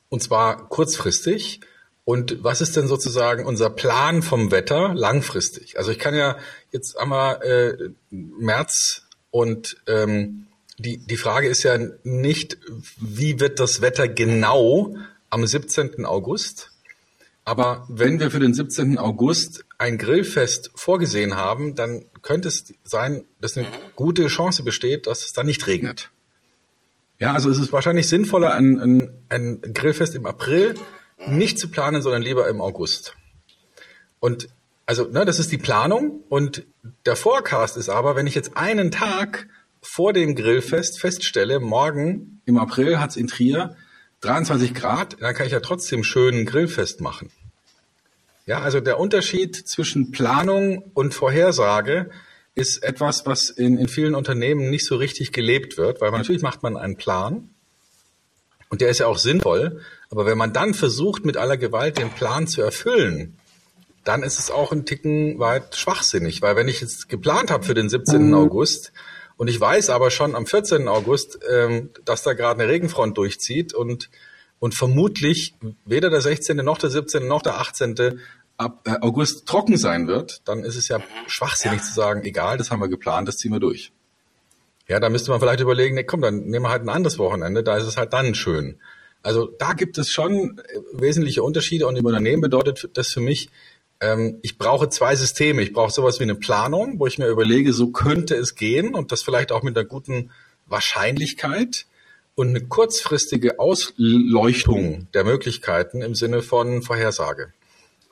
und 0.07 0.23
zwar 0.23 0.69
kurzfristig. 0.69 1.59
Und 2.05 2.41
was 2.45 2.61
ist 2.61 2.77
denn 2.77 2.87
sozusagen 2.87 3.45
unser 3.45 3.69
Plan 3.69 4.21
vom 4.21 4.49
Wetter 4.51 4.93
langfristig? 4.93 5.77
Also 5.77 5.91
ich 5.91 5.99
kann 5.99 6.15
ja 6.15 6.37
jetzt 6.71 6.97
einmal 6.97 7.41
äh, 7.41 7.89
März 8.09 9.03
und 9.31 9.75
ähm, 9.87 10.47
die, 10.77 10.97
die 10.97 11.17
Frage 11.17 11.49
ist 11.49 11.63
ja 11.63 11.77
nicht, 12.03 12.57
wie 13.01 13.41
wird 13.41 13.59
das 13.59 13.81
Wetter 13.81 14.07
genau 14.07 14.95
am 15.29 15.45
17. 15.45 16.05
August, 16.05 16.69
aber 17.45 17.85
wenn 17.89 18.19
wir 18.19 18.31
für 18.31 18.39
den 18.39 18.53
17. 18.53 18.97
August 18.97 19.65
ein 19.77 19.97
Grillfest 19.97 20.71
vorgesehen 20.75 21.35
haben, 21.35 21.75
dann 21.75 22.05
könnte 22.21 22.47
es 22.47 22.73
sein, 22.83 23.25
dass 23.41 23.57
eine 23.57 23.67
gute 23.95 24.27
Chance 24.27 24.63
besteht, 24.63 25.07
dass 25.07 25.25
es 25.25 25.33
dann 25.33 25.45
nicht 25.45 25.67
regnet. 25.67 26.09
Ja, 27.19 27.33
also 27.33 27.49
es 27.49 27.59
ist 27.59 27.73
wahrscheinlich 27.73 28.07
sinnvoller, 28.07 28.53
ein, 28.53 28.79
ein, 28.79 29.23
ein 29.29 29.73
Grillfest 29.73 30.15
im 30.15 30.25
April 30.25 30.75
nicht 31.27 31.59
zu 31.59 31.69
planen, 31.69 32.01
sondern 32.01 32.21
lieber 32.21 32.47
im 32.47 32.61
August. 32.61 33.15
Und 34.19 34.47
also, 34.85 35.05
ne, 35.05 35.25
das 35.25 35.39
ist 35.39 35.51
die 35.51 35.57
Planung 35.57 36.23
und 36.29 36.65
der 37.05 37.15
Forecast 37.15 37.77
ist 37.77 37.89
aber, 37.89 38.15
wenn 38.15 38.27
ich 38.27 38.35
jetzt 38.35 38.57
einen 38.57 38.91
Tag 38.91 39.47
vor 39.81 40.13
dem 40.13 40.35
Grillfest 40.35 40.99
feststelle, 40.99 41.59
morgen 41.59 42.41
im 42.45 42.57
April 42.57 42.99
hat's 42.99 43.15
in 43.15 43.27
Trier 43.27 43.75
23 44.23 44.73
Grad, 44.73 45.17
dann 45.19 45.35
kann 45.35 45.45
ich 45.45 45.51
ja 45.51 45.59
trotzdem 45.59 46.03
schön 46.03 46.45
Grillfest 46.45 47.01
machen. 47.01 47.29
Ja, 48.45 48.61
also 48.61 48.79
der 48.79 48.99
Unterschied 48.99 49.55
zwischen 49.55 50.11
Planung 50.11 50.91
und 50.93 51.13
Vorhersage 51.13 52.09
ist 52.55 52.83
etwas, 52.83 53.25
was 53.25 53.49
in, 53.49 53.77
in 53.77 53.87
vielen 53.87 54.15
Unternehmen 54.15 54.69
nicht 54.69 54.85
so 54.85 54.95
richtig 54.95 55.31
gelebt 55.31 55.77
wird, 55.77 56.01
weil 56.01 56.11
man, 56.11 56.21
natürlich 56.21 56.41
macht 56.41 56.63
man 56.63 56.77
einen 56.77 56.97
Plan 56.97 57.49
und 58.69 58.81
der 58.81 58.89
ist 58.89 58.99
ja 58.99 59.07
auch 59.07 59.17
sinnvoll, 59.17 59.81
aber 60.09 60.25
wenn 60.25 60.37
man 60.37 60.53
dann 60.53 60.73
versucht, 60.73 61.25
mit 61.25 61.37
aller 61.37 61.57
Gewalt 61.57 61.97
den 61.97 62.09
Plan 62.09 62.47
zu 62.47 62.61
erfüllen, 62.61 63.37
dann 64.03 64.23
ist 64.23 64.39
es 64.39 64.51
auch 64.51 64.71
ein 64.71 64.85
Ticken 64.85 65.39
weit 65.39 65.75
schwachsinnig, 65.75 66.41
weil 66.41 66.55
wenn 66.55 66.67
ich 66.67 66.81
jetzt 66.81 67.09
geplant 67.09 67.49
habe 67.51 67.63
für 67.63 67.73
den 67.73 67.89
17. 67.89 68.27
Mhm. 68.27 68.33
August 68.33 68.91
und 69.37 69.47
ich 69.47 69.59
weiß 69.59 69.89
aber 69.89 70.11
schon 70.11 70.35
am 70.35 70.45
14. 70.45 70.87
August, 70.87 71.39
ähm, 71.49 71.89
dass 72.05 72.23
da 72.23 72.33
gerade 72.33 72.61
eine 72.61 72.71
Regenfront 72.71 73.17
durchzieht 73.17 73.73
und, 73.73 74.09
und 74.59 74.75
vermutlich 74.75 75.55
weder 75.85 76.09
der 76.09 76.21
16. 76.21 76.57
noch 76.57 76.77
der 76.77 76.89
17. 76.89 77.27
noch 77.27 77.41
der 77.41 77.59
18. 77.59 78.19
ab 78.57 78.87
äh, 78.87 78.97
August 79.01 79.47
trocken 79.47 79.77
sein 79.77 80.07
wird, 80.07 80.41
dann 80.45 80.63
ist 80.63 80.75
es 80.75 80.87
ja 80.87 80.99
schwachsinnig 81.27 81.79
ja. 81.79 81.85
zu 81.85 81.93
sagen, 81.93 82.23
egal, 82.23 82.57
das 82.57 82.71
haben 82.71 82.79
wir 82.79 82.89
geplant, 82.89 83.27
das 83.27 83.37
ziehen 83.37 83.51
wir 83.51 83.59
durch. 83.59 83.91
Ja, 84.87 84.99
da 84.99 85.09
müsste 85.09 85.31
man 85.31 85.39
vielleicht 85.39 85.61
überlegen, 85.61 85.95
nee, 85.95 86.03
komm, 86.03 86.21
dann 86.21 86.41
nehmen 86.45 86.65
wir 86.65 86.69
halt 86.69 86.83
ein 86.83 86.89
anderes 86.89 87.17
Wochenende, 87.17 87.63
da 87.63 87.77
ist 87.77 87.85
es 87.85 87.97
halt 87.97 88.13
dann 88.13 88.35
schön. 88.35 88.79
Also 89.23 89.47
da 89.57 89.71
gibt 89.73 89.97
es 89.97 90.09
schon 90.09 90.59
äh, 90.59 90.79
wesentliche 90.91 91.43
Unterschiede 91.43 91.87
und 91.87 91.95
im 91.95 92.05
Unternehmen 92.05 92.41
bedeutet 92.41 92.89
das 92.93 93.07
für 93.07 93.21
mich, 93.21 93.49
ähm, 94.03 94.39
ich 94.41 94.57
brauche 94.57 94.89
zwei 94.89 95.15
Systeme. 95.15 95.61
Ich 95.61 95.71
brauche 95.71 95.91
sowas 95.91 96.19
wie 96.19 96.23
eine 96.23 96.35
Planung, 96.35 96.99
wo 96.99 97.07
ich 97.07 97.17
mir 97.17 97.27
überlege, 97.27 97.71
so 97.71 97.91
könnte 97.91 98.35
es 98.35 98.55
gehen 98.55 98.95
und 98.95 99.11
das 99.13 99.23
vielleicht 99.23 99.51
auch 99.53 99.63
mit 99.63 99.77
einer 99.77 99.87
guten 99.87 100.31
Wahrscheinlichkeit 100.65 101.85
und 102.35 102.49
eine 102.49 102.65
kurzfristige 102.67 103.59
Ausleuchtung 103.59 105.07
der 105.13 105.23
Möglichkeiten 105.23 106.01
im 106.01 106.15
Sinne 106.15 106.41
von 106.41 106.81
Vorhersage. 106.81 107.53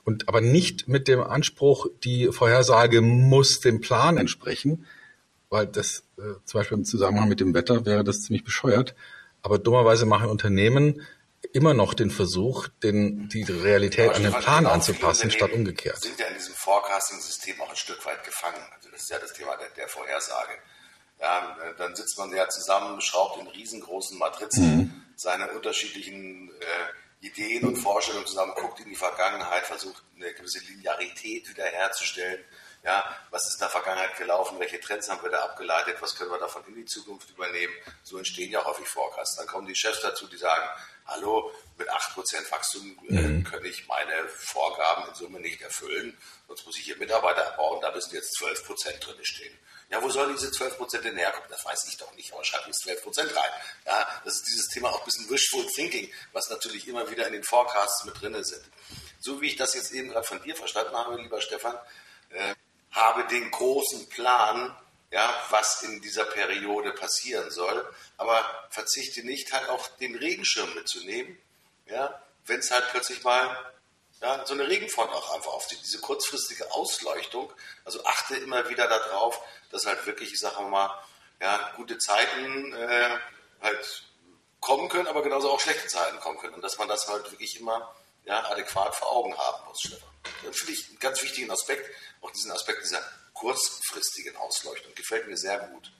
Und 0.04 0.28
aber 0.28 0.40
nicht 0.40 0.88
mit 0.88 1.08
dem 1.08 1.20
Anspruch, 1.20 1.86
die 2.02 2.28
Vorhersage 2.32 3.02
muss 3.02 3.60
dem 3.60 3.80
Plan 3.80 4.16
entsprechen, 4.16 4.86
weil 5.50 5.66
das 5.66 6.04
äh, 6.16 6.22
zum 6.44 6.60
Beispiel 6.60 6.78
im 6.78 6.84
Zusammenhang 6.84 7.28
mit 7.28 7.40
dem 7.40 7.52
Wetter 7.52 7.84
wäre 7.84 8.02
das 8.02 8.22
ziemlich 8.22 8.44
bescheuert. 8.44 8.94
Aber 9.42 9.58
dummerweise 9.58 10.06
machen 10.06 10.30
Unternehmen 10.30 11.02
immer 11.52 11.74
noch 11.74 11.94
den 11.94 12.10
Versuch, 12.10 12.68
den, 12.82 13.28
die 13.28 13.42
Realität 13.42 14.14
an 14.14 14.22
den 14.22 14.32
Plan 14.32 14.66
anzupassen, 14.66 15.30
statt 15.30 15.52
umgekehrt. 15.52 16.00
sind 16.00 16.18
ja 16.18 16.26
in 16.26 16.34
diesem 16.34 16.54
Forecasting-System 16.54 17.60
auch 17.60 17.70
ein 17.70 17.76
Stück 17.76 18.04
weit 18.06 18.24
gefangen. 18.24 18.62
Also 18.74 18.90
das 18.90 19.02
ist 19.02 19.10
ja 19.10 19.18
das 19.18 19.32
Thema 19.32 19.56
der, 19.56 19.68
der 19.70 19.88
Vorhersage. 19.88 20.52
Ja, 21.20 21.56
dann 21.78 21.94
sitzt 21.94 22.18
man 22.18 22.34
ja 22.34 22.48
zusammen, 22.48 23.00
schraubt 23.00 23.40
in 23.40 23.46
riesengroßen 23.46 24.18
Matrizen 24.18 24.76
mhm. 24.76 25.02
seine 25.14 25.52
unterschiedlichen 25.52 26.50
äh, 26.50 27.26
Ideen 27.26 27.64
und 27.64 27.76
Vorstellungen 27.76 28.26
zusammen, 28.26 28.52
guckt 28.56 28.80
in 28.80 28.88
die 28.88 28.96
Vergangenheit, 28.96 29.64
versucht 29.64 30.02
eine 30.16 30.32
gewisse 30.32 30.58
Linearität 30.60 31.48
wiederherzustellen 31.48 32.44
ja, 32.84 33.16
was 33.30 33.46
ist 33.46 33.54
in 33.54 33.60
der 33.60 33.68
Vergangenheit 33.68 34.16
gelaufen? 34.16 34.58
Welche 34.58 34.80
Trends 34.80 35.08
haben 35.08 35.22
wir 35.22 35.30
da 35.30 35.44
abgeleitet? 35.44 35.96
Was 36.00 36.16
können 36.16 36.30
wir 36.30 36.38
davon 36.38 36.64
in 36.66 36.74
die 36.74 36.84
Zukunft 36.84 37.30
übernehmen? 37.30 37.72
So 38.02 38.18
entstehen 38.18 38.50
ja 38.50 38.64
häufig 38.64 38.88
Forecasts. 38.88 39.36
Dann 39.36 39.46
kommen 39.46 39.68
die 39.68 39.74
Chefs 39.74 40.00
dazu, 40.00 40.26
die 40.26 40.36
sagen, 40.36 40.68
hallo, 41.06 41.52
mit 41.78 41.88
8% 41.88 42.50
Wachstum 42.50 42.98
äh, 43.08 43.12
mhm. 43.12 43.44
kann 43.44 43.64
ich 43.64 43.86
meine 43.86 44.28
Vorgaben 44.28 45.08
in 45.08 45.14
Summe 45.14 45.38
nicht 45.38 45.60
erfüllen. 45.60 46.18
Sonst 46.48 46.66
muss 46.66 46.76
ich 46.76 46.84
hier 46.84 46.96
Mitarbeiter 46.96 47.46
abbauen. 47.46 47.80
Da 47.80 47.92
müssen 47.92 48.14
jetzt 48.14 48.36
12% 48.40 48.98
drin 48.98 49.24
stehen. 49.24 49.56
Ja, 49.88 50.02
wo 50.02 50.08
sollen 50.08 50.34
diese 50.34 50.48
12% 50.48 51.02
denn 51.02 51.16
herkommen? 51.16 51.48
Das 51.50 51.64
weiß 51.64 51.86
ich 51.86 51.98
doch 51.98 52.12
nicht, 52.14 52.32
aber 52.32 52.44
schreib 52.44 52.66
jetzt 52.66 52.84
12% 52.84 53.20
rein. 53.20 53.50
Ja, 53.86 54.08
das 54.24 54.36
ist 54.36 54.48
dieses 54.48 54.68
Thema 54.68 54.90
auch 54.90 55.00
ein 55.00 55.04
bisschen 55.04 55.30
Wishful 55.30 55.66
Thinking, 55.66 56.10
was 56.32 56.48
natürlich 56.50 56.88
immer 56.88 57.08
wieder 57.10 57.26
in 57.26 57.34
den 57.34 57.44
Forecasts 57.44 58.04
mit 58.04 58.20
drin 58.20 58.42
sind. 58.42 58.64
So 59.20 59.40
wie 59.40 59.48
ich 59.48 59.56
das 59.56 59.74
jetzt 59.74 59.92
eben 59.92 60.08
gerade 60.08 60.26
von 60.26 60.42
dir 60.42 60.56
verstanden 60.56 60.96
habe, 60.96 61.20
lieber 61.20 61.40
Stefan, 61.40 61.76
äh, 62.30 62.54
habe 62.92 63.24
den 63.24 63.50
großen 63.50 64.08
Plan, 64.08 64.76
ja, 65.10 65.42
was 65.50 65.82
in 65.82 66.00
dieser 66.00 66.24
Periode 66.24 66.92
passieren 66.92 67.50
soll, 67.50 67.86
aber 68.16 68.44
verzichte 68.70 69.24
nicht 69.26 69.52
halt 69.52 69.68
auch 69.68 69.86
den 69.98 70.14
Regenschirm 70.14 70.72
mitzunehmen, 70.74 71.38
ja, 71.86 72.22
wenn 72.46 72.60
es 72.60 72.70
halt 72.70 72.88
plötzlich 72.90 73.22
mal 73.22 73.72
ja, 74.22 74.46
so 74.46 74.54
eine 74.54 74.68
Regenfront 74.68 75.12
auch 75.12 75.34
einfach 75.34 75.52
auf 75.52 75.66
die, 75.66 75.76
diese 75.76 75.98
kurzfristige 75.98 76.70
Ausleuchtung. 76.72 77.52
Also 77.84 78.04
achte 78.04 78.36
immer 78.36 78.68
wieder 78.68 78.86
darauf, 78.86 79.40
dass 79.70 79.84
halt 79.84 80.06
wirklich, 80.06 80.32
ich 80.32 80.38
sage 80.38 80.62
mal, 80.62 80.96
ja, 81.40 81.72
gute 81.76 81.98
Zeiten 81.98 82.72
äh, 82.72 83.18
halt 83.60 84.04
kommen 84.60 84.88
können, 84.88 85.08
aber 85.08 85.22
genauso 85.22 85.50
auch 85.50 85.58
schlechte 85.58 85.88
Zeiten 85.88 86.20
kommen 86.20 86.38
können 86.38 86.54
und 86.54 86.62
dass 86.62 86.78
man 86.78 86.88
das 86.88 87.08
halt 87.08 87.30
wirklich 87.32 87.58
immer 87.58 87.92
ja, 88.24 88.44
adäquat 88.50 88.94
vor 88.94 89.10
Augen 89.12 89.34
haben 89.36 89.68
muss, 89.68 89.80
Stefan. 89.80 90.08
Das 90.44 90.56
finde 90.56 90.72
ich 90.72 90.88
einen 90.88 90.98
ganz 90.98 91.22
wichtigen 91.22 91.50
Aspekt, 91.50 91.90
auch 92.20 92.30
diesen 92.30 92.52
Aspekt 92.52 92.84
dieser 92.84 93.00
kurzfristigen 93.34 94.36
Ausleuchtung. 94.36 94.92
Gefällt 94.94 95.28
mir 95.28 95.36
sehr 95.36 95.58
gut. 95.58 95.92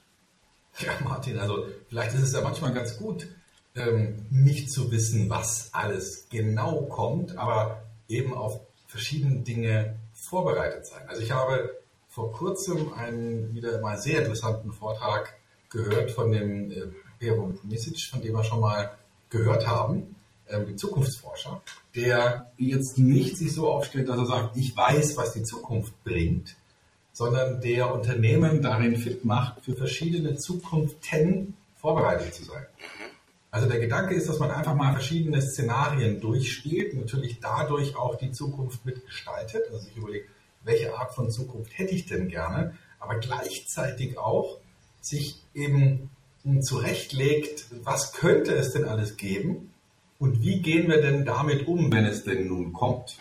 Ja, 0.79 0.93
Martin, 1.01 1.39
also 1.39 1.67
vielleicht 1.89 2.15
ist 2.15 2.23
es 2.23 2.33
ja 2.33 2.41
manchmal 2.41 2.73
ganz 2.73 2.97
gut, 2.97 3.27
ähm, 3.75 4.27
nicht 4.31 4.71
zu 4.71 4.91
wissen, 4.91 5.29
was 5.29 5.73
alles 5.73 6.29
genau 6.31 6.83
kommt, 6.87 7.37
aber 7.37 7.83
eben 8.09 8.35
auf 8.35 8.61
verschiedene 8.87 9.41
Dinge 9.41 9.99
vorbereitet 10.15 10.87
sein. 10.87 11.09
Also 11.09 11.23
ich 11.23 11.33
habe 11.33 11.83
vor 12.09 12.33
kurzem 12.33 12.93
einen 12.93 13.55
wieder 13.55 13.81
mal 13.81 13.99
sehr 13.99 14.21
interessanten 14.21 14.73
Vortrag 14.73 15.35
gehört 15.71 16.11
von 16.11 16.31
dem 16.31 16.71
äh, 16.71 16.87
Pero 17.19 17.55
Misic, 17.63 18.09
von 18.11 18.21
dem 18.21 18.35
wir 18.35 18.45
schon 18.45 18.61
mal 18.61 18.97
gehört 19.31 19.67
haben 19.67 20.15
ähm, 20.49 20.77
Zukunftsforscher, 20.77 21.63
der 21.95 22.51
jetzt 22.59 22.99
nicht 22.99 23.37
sich 23.37 23.53
so 23.53 23.71
aufstellt, 23.71 24.09
dass 24.09 24.19
er 24.19 24.27
sagt, 24.27 24.57
ich 24.57 24.77
weiß, 24.77 25.17
was 25.17 25.33
die 25.33 25.43
Zukunft 25.43 25.93
bringt, 26.05 26.57
sondern 27.13 27.61
der 27.61 27.93
Unternehmen 27.93 28.63
darin 28.63 28.97
fit 28.97 29.25
macht, 29.25 29.65
für 29.65 29.75
verschiedene 29.75 30.37
Zukunften 30.37 31.55
vorbereitet 31.77 32.35
zu 32.35 32.45
sein. 32.45 32.67
Also 33.51 33.69
der 33.69 33.81
Gedanke 33.81 34.15
ist, 34.15 34.29
dass 34.29 34.39
man 34.39 34.51
einfach 34.51 34.75
mal 34.75 34.93
verschiedene 34.93 35.43
Szenarien 35.43 36.21
durchspielt, 36.21 36.95
natürlich 36.95 37.39
dadurch 37.41 37.97
auch 37.97 38.17
die 38.17 38.33
Zukunft 38.33 38.87
mitgestaltet, 38.87 39.65
also 39.71 39.79
sich 39.85 39.97
überlegt, 39.97 40.31
welche 40.65 40.97
Art 40.97 41.15
von 41.15 41.31
Zukunft 41.31 41.77
hätte 41.77 41.95
ich 41.95 42.07
denn 42.07 42.29
gerne, 42.29 42.75
aber 42.99 43.19
gleichzeitig 43.19 44.17
auch 44.17 44.59
sich 45.03 45.43
eben 45.55 46.09
zurechtlegt, 46.61 47.67
was 47.83 48.13
könnte 48.13 48.55
es 48.55 48.73
denn 48.73 48.85
alles 48.85 49.17
geben 49.17 49.72
und 50.23 50.41
wie 50.41 50.63
gehen 50.63 50.89
wir 50.89 51.03
denn 51.03 51.25
damit 51.25 51.67
um, 51.67 51.93
wenn 51.93 52.05
es 52.05 52.23
denn 52.23 52.47
nun 52.47 52.73
kommt? 52.73 53.19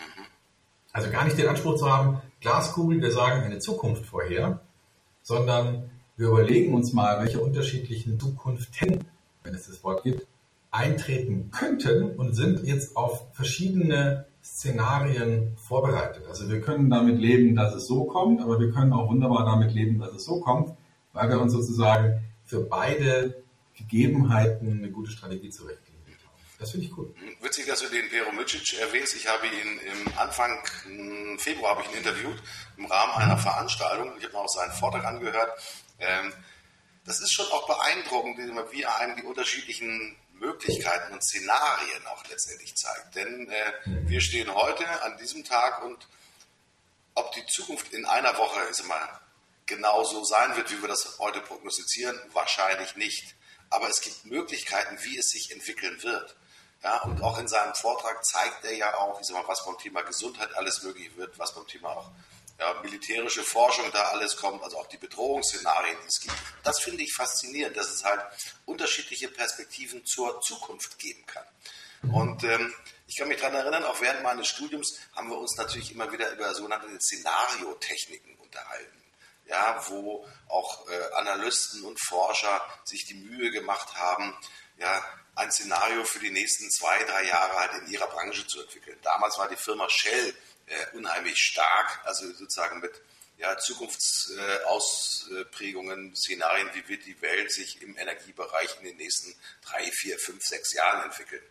Also 0.93 1.09
gar 1.09 1.25
nicht 1.25 1.35
den 1.35 1.47
Anspruch 1.47 1.75
zu 1.75 1.91
haben, 1.91 2.21
Glaskugel, 2.41 3.01
wir 3.01 3.11
sagen 3.11 3.41
eine 3.41 3.57
Zukunft 3.57 4.05
vorher, 4.05 4.59
sondern 5.23 5.89
wir 6.15 6.27
überlegen 6.27 6.75
uns 6.75 6.93
mal, 6.93 7.19
welche 7.19 7.41
unterschiedlichen 7.41 8.19
Zukunften, 8.19 8.99
wenn 9.41 9.55
es 9.55 9.65
das 9.65 9.83
Wort 9.83 10.03
gibt, 10.03 10.27
eintreten 10.69 11.49
könnten 11.49 12.11
und 12.17 12.35
sind 12.35 12.63
jetzt 12.65 12.95
auf 12.95 13.25
verschiedene 13.33 14.27
Szenarien 14.43 15.57
vorbereitet. 15.57 16.27
Also 16.29 16.51
wir 16.51 16.61
können 16.61 16.91
damit 16.91 17.17
leben, 17.17 17.55
dass 17.55 17.73
es 17.73 17.87
so 17.87 18.03
kommt, 18.03 18.41
aber 18.41 18.59
wir 18.59 18.71
können 18.71 18.93
auch 18.93 19.09
wunderbar 19.09 19.43
damit 19.43 19.73
leben, 19.73 19.97
dass 19.97 20.13
es 20.13 20.23
so 20.23 20.39
kommt, 20.39 20.77
weil 21.13 21.29
wir 21.29 21.41
uns 21.41 21.53
sozusagen 21.53 22.21
für 22.45 22.59
beide 22.59 23.41
Gegebenheiten 23.73 24.77
eine 24.77 24.91
gute 24.91 25.09
Strategie 25.09 25.49
zurechtlegen. 25.49 25.90
Das 26.61 26.69
finde 26.69 26.85
ich 26.85 26.95
cool. 26.95 27.11
Witzig, 27.39 27.65
dass 27.65 27.79
du 27.79 27.89
den 27.89 28.07
Pero 28.09 28.31
Micic 28.31 28.79
erwähnst. 28.79 29.15
Ich 29.15 29.27
habe 29.27 29.47
ihn 29.47 29.79
im 29.79 30.17
Anfang 30.19 30.63
Februar 31.39 31.71
habe 31.71 31.81
ich 31.81 31.89
ihn 31.89 31.97
interviewt 31.97 32.37
im 32.77 32.85
Rahmen 32.85 33.13
einer 33.13 33.37
Veranstaltung. 33.37 34.15
Ich 34.19 34.25
habe 34.25 34.33
mir 34.33 34.41
auch 34.41 34.47
seinen 34.47 34.71
Vortrag 34.71 35.03
angehört. 35.03 35.51
Ähm, 35.97 36.31
das 37.03 37.19
ist 37.19 37.33
schon 37.33 37.47
auch 37.47 37.65
beeindruckend, 37.65 38.37
wie 38.71 38.83
er 38.83 38.95
einem 38.97 39.15
die 39.15 39.23
unterschiedlichen 39.23 40.15
Möglichkeiten 40.33 41.11
und 41.13 41.23
Szenarien 41.23 42.05
auch 42.05 42.23
letztendlich 42.29 42.75
zeigt. 42.75 43.15
Denn 43.15 43.49
äh, 43.49 43.73
wir 43.85 44.21
stehen 44.21 44.53
heute 44.53 44.85
an 45.01 45.17
diesem 45.17 45.43
Tag 45.43 45.83
und 45.83 46.07
ob 47.15 47.31
die 47.31 47.45
Zukunft 47.47 47.91
in 47.91 48.05
einer 48.05 48.37
Woche 48.37 48.61
ist 48.69 48.81
immer 48.81 49.19
genau 49.65 50.03
so 50.03 50.23
sein 50.23 50.55
wird, 50.55 50.69
wie 50.71 50.79
wir 50.79 50.89
das 50.89 51.17
heute 51.17 51.41
prognostizieren, 51.41 52.19
wahrscheinlich 52.33 52.95
nicht. 52.97 53.35
Aber 53.71 53.89
es 53.89 54.01
gibt 54.01 54.25
Möglichkeiten, 54.25 54.99
wie 55.01 55.17
es 55.17 55.31
sich 55.31 55.51
entwickeln 55.51 56.03
wird. 56.03 56.35
Ja, 56.83 57.03
und 57.03 57.21
auch 57.21 57.37
in 57.37 57.47
seinem 57.47 57.75
Vortrag 57.75 58.25
zeigt 58.25 58.65
er 58.65 58.73
ja 58.73 58.95
auch, 58.95 59.19
ich 59.21 59.27
sag 59.27 59.35
mal, 59.35 59.47
was 59.47 59.63
beim 59.65 59.77
Thema 59.77 60.01
Gesundheit 60.01 60.53
alles 60.55 60.81
möglich 60.81 61.15
wird, 61.15 61.37
was 61.37 61.53
beim 61.53 61.67
Thema 61.67 61.89
auch 61.89 62.09
ja, 62.59 62.73
militärische 62.81 63.43
Forschung 63.43 63.85
da 63.91 64.09
alles 64.09 64.35
kommt, 64.35 64.63
also 64.63 64.77
auch 64.77 64.87
die 64.87 64.97
Bedrohungsszenarien, 64.97 65.97
die 66.03 66.07
es 66.07 66.19
gibt. 66.19 66.35
Das 66.63 66.79
finde 66.79 67.03
ich 67.03 67.13
faszinierend, 67.13 67.77
dass 67.77 67.89
es 67.89 68.03
halt 68.03 68.21
unterschiedliche 68.65 69.27
Perspektiven 69.27 70.05
zur 70.05 70.41
Zukunft 70.41 70.97
geben 70.99 71.25
kann. 71.25 71.45
Und 72.11 72.43
ähm, 72.43 72.73
ich 73.07 73.17
kann 73.17 73.27
mich 73.27 73.39
daran 73.39 73.55
erinnern, 73.55 73.83
auch 73.83 73.99
während 74.01 74.23
meines 74.23 74.47
Studiums 74.47 74.97
haben 75.15 75.29
wir 75.29 75.37
uns 75.37 75.55
natürlich 75.57 75.91
immer 75.91 76.11
wieder 76.11 76.31
über 76.31 76.53
sogenannte 76.53 76.87
Szenariotechniken 76.99 78.35
unterhalten. 78.37 78.97
Ja, 79.45 79.83
wo 79.87 80.25
auch 80.47 80.87
äh, 80.87 81.13
Analysten 81.15 81.83
und 81.83 81.99
Forscher 81.99 82.61
sich 82.85 83.05
die 83.05 83.15
Mühe 83.15 83.51
gemacht 83.51 83.95
haben, 83.95 84.35
ja, 84.77 85.03
ein 85.35 85.51
Szenario 85.51 86.03
für 86.03 86.17
die 86.19 86.31
nächsten 86.31 86.69
zwei, 86.71 87.03
drei 87.03 87.23
Jahre 87.23 87.57
halt 87.57 87.73
in 87.81 87.87
ihrer 87.91 88.07
Branche 88.07 88.45
zu 88.47 88.61
entwickeln. 88.61 88.97
Damals 89.01 89.37
war 89.37 89.47
die 89.49 89.55
Firma 89.55 89.87
Shell 89.89 90.35
äh, 90.67 90.85
unheimlich 90.93 91.37
stark, 91.37 91.99
also 92.03 92.31
sozusagen 92.33 92.79
mit 92.79 93.01
ja, 93.37 93.57
Zukunftsausprägungen, 93.57 96.11
äh, 96.11 96.15
Szenarien, 96.15 96.69
wie 96.73 96.87
wird 96.87 97.05
die 97.05 97.19
Welt 97.21 97.51
sich 97.51 97.81
im 97.81 97.97
Energiebereich 97.97 98.77
in 98.79 98.85
den 98.85 98.97
nächsten 98.97 99.35
drei, 99.65 99.91
vier, 99.91 100.19
fünf, 100.19 100.43
sechs 100.43 100.73
Jahren 100.73 101.05
entwickeln. 101.05 101.41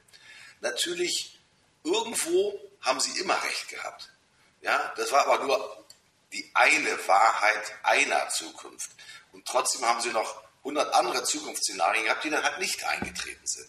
Natürlich, 0.61 1.41
irgendwo 1.83 2.61
haben 2.83 3.01
sie 3.01 3.19
immer 3.19 3.43
recht 3.43 3.69
gehabt. 3.69 4.13
Ja, 4.61 4.95
das 4.97 5.11
war 5.11 5.27
aber 5.27 5.45
nur 5.45 5.85
die 6.33 6.49
eine 6.55 7.09
Wahrheit 7.09 7.75
einer 7.83 8.29
Zukunft. 8.29 8.93
Und 9.33 9.45
trotzdem 9.47 9.85
haben 9.85 10.01
sie 10.01 10.11
noch 10.11 10.45
100 10.61 10.95
andere 10.95 11.25
Zukunftsszenarien 11.25 12.05
gehabt, 12.05 12.25
die 12.25 12.31
dann 12.31 12.45
halt 12.45 12.59
nicht 12.59 12.85
eingetreten 12.85 13.47
sind. 13.47 13.69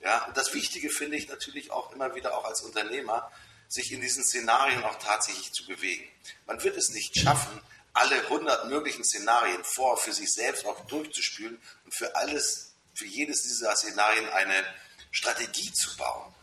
Ja, 0.00 0.24
und 0.24 0.36
das 0.36 0.54
Wichtige 0.54 0.90
finde 0.90 1.16
ich 1.16 1.28
natürlich 1.28 1.70
auch 1.70 1.92
immer 1.92 2.14
wieder 2.14 2.36
auch 2.36 2.44
als 2.44 2.62
Unternehmer, 2.62 3.30
sich 3.68 3.92
in 3.92 4.00
diesen 4.00 4.24
Szenarien 4.24 4.82
auch 4.84 4.98
tatsächlich 4.98 5.52
zu 5.52 5.66
bewegen. 5.66 6.08
Man 6.46 6.62
wird 6.62 6.76
es 6.76 6.90
nicht 6.90 7.16
schaffen, 7.16 7.60
alle 7.92 8.16
100 8.22 8.66
möglichen 8.66 9.04
Szenarien 9.04 9.62
vor 9.64 9.96
für 9.96 10.12
sich 10.12 10.32
selbst 10.32 10.64
auch 10.64 10.80
durchzuspülen 10.86 11.60
und 11.84 11.94
für 11.94 12.14
alles, 12.16 12.72
für 12.94 13.06
jedes 13.06 13.42
dieser 13.42 13.74
Szenarien 13.76 14.28
eine 14.30 14.64
Strategie 15.10 15.72
zu 15.72 15.96
bauen. 15.96 16.34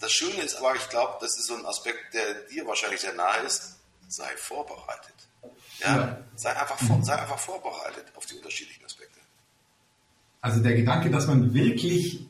Das 0.00 0.12
Schöne 0.12 0.42
ist 0.42 0.56
aber, 0.56 0.74
ich 0.74 0.88
glaube, 0.90 1.16
das 1.20 1.38
ist 1.38 1.46
so 1.46 1.54
ein 1.54 1.64
Aspekt, 1.66 2.12
der 2.12 2.34
dir 2.42 2.66
wahrscheinlich 2.66 3.00
sehr 3.00 3.14
nahe 3.14 3.42
ist, 3.42 3.76
sei 4.08 4.36
vorbereitet. 4.36 5.14
Ja. 5.78 6.18
Sei, 6.36 6.56
einfach 6.56 6.78
vor, 6.78 7.02
sei 7.02 7.14
einfach 7.14 7.38
vorbereitet 7.38 8.06
auf 8.14 8.26
die 8.26 8.36
unterschiedlichen. 8.36 8.83
Also 10.44 10.60
der 10.60 10.74
Gedanke, 10.74 11.10
dass 11.10 11.26
man 11.26 11.54
wirklich 11.54 12.26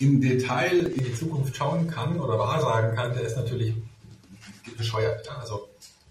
im 0.00 0.20
Detail 0.20 0.78
in 0.78 1.04
die 1.04 1.14
Zukunft 1.14 1.54
schauen 1.54 1.88
kann 1.88 2.18
oder 2.18 2.36
wahrsagen 2.36 2.96
kann, 2.96 3.14
der 3.14 3.22
ist 3.22 3.36
natürlich 3.36 3.72
bescheuert. 4.76 5.24
Ja? 5.24 5.36
Also 5.38 5.68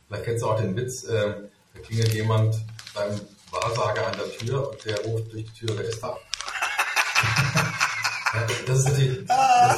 vielleicht 0.07 0.23
kennst 0.23 0.43
du 0.43 0.47
auch 0.47 0.57
den 0.57 0.77
Witz, 0.77 1.03
äh, 1.03 1.33
da 1.73 1.79
klingelt 1.81 2.13
jemand 2.13 2.55
beim 2.93 3.19
Wahrsager 3.51 4.07
an 4.07 4.13
der 4.13 4.31
Tür 4.37 4.71
und 4.71 4.85
der 4.85 4.97
ruft 5.03 5.33
durch 5.33 5.43
die 5.43 5.65
Tür, 5.65 5.77
wer 5.77 5.89
ist 5.89 6.01
da? 6.01 6.15
das 8.65 8.79
ist 8.79 8.85
natürlich, 8.85 9.27
das, 9.27 9.77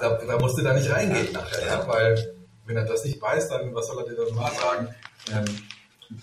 da, 0.00 0.20
da 0.24 0.38
musst 0.38 0.56
du 0.56 0.62
da 0.62 0.72
nicht 0.72 0.88
reingehen 0.88 1.32
nachher, 1.32 1.66
ja? 1.66 1.88
weil 1.88 2.36
wenn 2.64 2.76
er 2.76 2.84
das 2.84 3.04
nicht 3.04 3.20
weiß, 3.20 3.48
dann 3.48 3.74
was 3.74 3.88
soll 3.88 4.04
er 4.04 4.08
dir 4.08 4.24
dann 4.24 4.36
wahrsagen? 4.36 4.94
Ähm, 5.32 5.46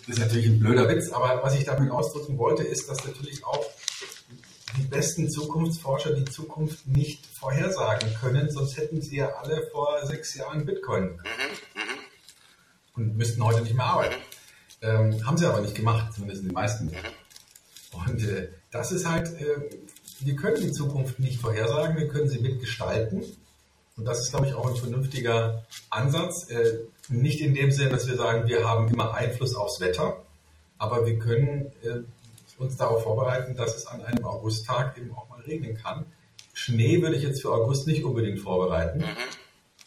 das 0.08 0.16
ist 0.16 0.20
natürlich 0.20 0.48
ein 0.48 0.60
blöder 0.60 0.88
Witz, 0.88 1.12
aber 1.12 1.44
was 1.44 1.54
ich 1.54 1.66
damit 1.66 1.92
ausdrücken 1.92 2.38
wollte, 2.38 2.64
ist, 2.64 2.90
dass 2.90 3.04
natürlich 3.04 3.46
auch 3.46 3.66
die 4.78 4.84
besten 4.84 5.30
Zukunftsforscher 5.30 6.14
die 6.14 6.26
Zukunft 6.26 6.88
nicht 6.88 7.26
vorhersagen 7.26 8.14
können, 8.16 8.50
sonst 8.50 8.78
hätten 8.78 9.02
sie 9.02 9.18
ja 9.18 9.30
alle 9.36 9.68
vor 9.72 10.06
sechs 10.06 10.36
Jahren 10.36 10.66
Bitcoin 10.66 11.20
und 12.96 13.18
müssten 13.18 13.44
heute 13.44 13.62
nicht 13.62 13.76
mehr 13.76 13.86
arbeiten. 13.86 14.16
Ähm, 14.82 15.26
haben 15.26 15.38
sie 15.38 15.46
aber 15.46 15.62
nicht 15.62 15.76
gemacht, 15.76 16.14
zumindest 16.14 16.44
die 16.44 16.52
meisten. 16.52 16.92
Und 17.92 18.24
äh, 18.24 18.50
das 18.72 18.92
ist 18.92 19.10
halt, 19.10 19.28
äh, 19.40 19.70
wir 20.20 20.36
können 20.36 20.62
die 20.62 20.72
Zukunft 20.72 21.20
nicht 21.20 21.40
vorhersagen, 21.40 21.98
wir 21.98 22.08
können 22.08 22.30
sie 22.30 22.40
mitgestalten. 22.40 23.24
Und 23.98 24.06
das 24.06 24.20
ist, 24.20 24.32
glaube 24.32 24.48
ich, 24.48 24.54
auch 24.54 24.68
ein 24.68 24.76
vernünftiger 24.76 25.66
Ansatz. 25.90 26.50
Äh, 26.50 26.80
nicht 27.08 27.40
in 27.40 27.54
dem 27.54 27.72
Sinne, 27.72 27.92
dass 27.92 28.08
wir 28.08 28.16
sagen, 28.16 28.48
wir 28.48 28.68
haben 28.68 28.90
immer 28.90 29.14
Einfluss 29.14 29.56
aufs 29.56 29.80
Wetter, 29.80 30.22
aber 30.78 31.06
wir 31.06 31.18
können 31.20 31.72
äh, 31.84 32.02
uns 32.58 32.78
darauf 32.78 33.04
vorbereiten, 33.04 33.56
dass 33.56 33.76
es 33.76 33.88
an 33.88 34.02
einem 34.04 34.26
Augusttag 34.26 34.98
eben 34.98 35.14
auch 35.16 35.28
mal 35.30 35.42
regnen 35.42 35.78
kann. 35.78 36.06
Schnee 36.54 37.02
würde 37.02 37.18
ich 37.18 37.24
jetzt 37.24 37.42
für 37.42 37.52
August 37.52 37.88
nicht 37.88 38.04
unbedingt 38.04 38.40
vorbereiten. 38.40 39.00
Mhm. 39.00 39.18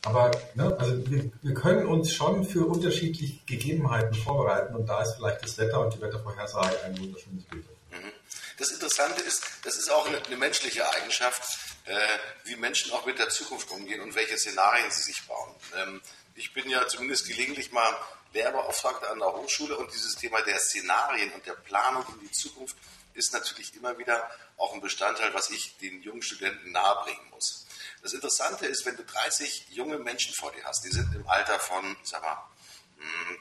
Aber 0.03 0.31
ne, 0.55 0.77
also 0.79 1.11
wir, 1.11 1.31
wir, 1.43 1.55
können 1.55 1.87
uns 1.87 2.13
schon 2.13 2.45
für 2.45 2.67
unterschiedliche 2.67 3.41
Gegebenheiten 3.47 4.15
vorbereiten 4.15 4.75
und 4.77 4.87
da 4.87 5.03
ist 5.03 5.17
vielleicht 5.17 5.43
das 5.43 5.59
Wetter 5.59 5.81
und 5.81 5.93
die 5.93 6.01
Wettervorhersage 6.01 6.83
ein 6.85 6.99
wunderschönes 6.99 7.45
Bild. 7.45 7.65
Mhm. 7.91 8.13
Das 8.59 8.71
Interessante 8.71 9.23
ist, 9.23 9.43
das 9.65 9.77
ist 9.77 9.91
auch 9.91 10.07
eine, 10.07 10.25
eine 10.25 10.37
menschliche 10.37 10.89
Eigenschaft, 10.93 11.43
äh, 11.87 11.97
wie 12.45 12.57
Menschen 12.57 12.93
auch 12.93 13.07
mit 13.07 13.19
der 13.19 13.29
Zukunft 13.29 13.71
umgehen 13.71 14.01
und 14.01 14.15
welche 14.15 14.39
Szenarien 14.39 14.91
sie 14.91 15.03
sich 15.03 15.27
bauen. 15.27 15.55
Ähm, 15.77 16.01
ich 16.38 16.53
bin 16.53 16.70
ja 16.70 16.87
zumindest 16.87 17.27
gelegentlich 17.27 17.72
mal 17.72 17.94
Lehrbeauftragter 18.33 19.11
an 19.11 19.18
der 19.18 19.33
Hochschule 19.33 19.77
und 19.77 19.92
dieses 19.92 20.14
Thema 20.14 20.40
der 20.42 20.59
Szenarien 20.59 21.33
und 21.33 21.44
der 21.46 21.55
Planung 21.55 22.05
in 22.14 22.20
die 22.20 22.31
Zukunft 22.31 22.77
ist 23.14 23.33
natürlich 23.33 23.74
immer 23.74 23.98
wieder 23.98 24.31
auch 24.57 24.72
ein 24.72 24.81
Bestandteil, 24.81 25.35
was 25.35 25.51
ich 25.51 25.77
den 25.79 26.03
jungen 26.03 26.22
Studenten 26.22 26.70
nahebringen 26.70 27.31
muss. 27.31 27.66
Das 28.03 28.12
Interessante 28.12 28.66
ist, 28.66 28.87
wenn 28.87 28.96
du 28.96 29.05
30 29.05 29.66
junge 29.70 29.98
Menschen 29.98 30.33
vor 30.35 30.53
dir 30.53 30.64
hast, 30.64 30.85
die 30.85 30.90
sind 30.90 31.12
im 31.14 31.27
Alter 31.29 31.59
von, 31.59 31.96
sag 32.05 32.22
mal, 32.22 32.48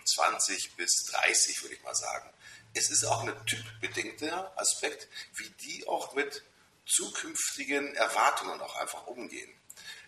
20 0.06 0.66
hm, 0.66 0.72
bis 0.78 1.06
30, 1.06 1.62
würde 1.62 1.76
ich 1.76 1.84
mal 1.84 1.96
sagen. 1.96 2.30
Es 2.74 2.90
ist 2.90 3.06
auch 3.06 3.24
ein 3.24 3.46
typbedingter 3.46 4.52
Aspekt, 4.56 5.08
wie 5.36 5.50
die 5.62 5.88
auch 5.88 6.14
mit 6.14 6.44
zukünftigen 6.86 7.94
Erwartungen 7.96 8.60
auch 8.62 8.76
einfach 8.78 9.06
umgehen. 9.06 9.54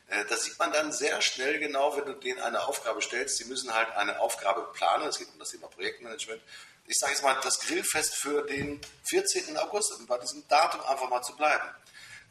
Äh, 0.09 0.25
das 0.25 0.43
sieht 0.43 0.57
man 0.59 0.71
dann 0.71 0.91
sehr 0.91 1.21
schnell 1.21 1.59
genau, 1.59 1.95
wenn 1.95 2.05
du 2.05 2.13
denen 2.13 2.39
eine 2.39 2.61
Aufgabe 2.67 3.01
stellst. 3.01 3.37
Sie 3.37 3.45
müssen 3.45 3.73
halt 3.73 3.91
eine 3.95 4.19
Aufgabe 4.19 4.71
planen. 4.73 5.07
Es 5.07 5.17
geht 5.17 5.29
um 5.31 5.39
das 5.39 5.49
Thema 5.49 5.67
Projektmanagement. 5.67 6.41
Ich 6.85 6.97
sage 6.97 7.13
jetzt 7.13 7.23
mal, 7.23 7.39
das 7.43 7.59
Grillfest 7.59 8.15
für 8.15 8.45
den 8.47 8.81
14. 9.09 9.55
August, 9.57 9.93
um 9.93 10.07
bei 10.07 10.17
diesem 10.17 10.47
Datum 10.47 10.81
einfach 10.81 11.09
mal 11.09 11.21
zu 11.21 11.35
bleiben. 11.35 11.69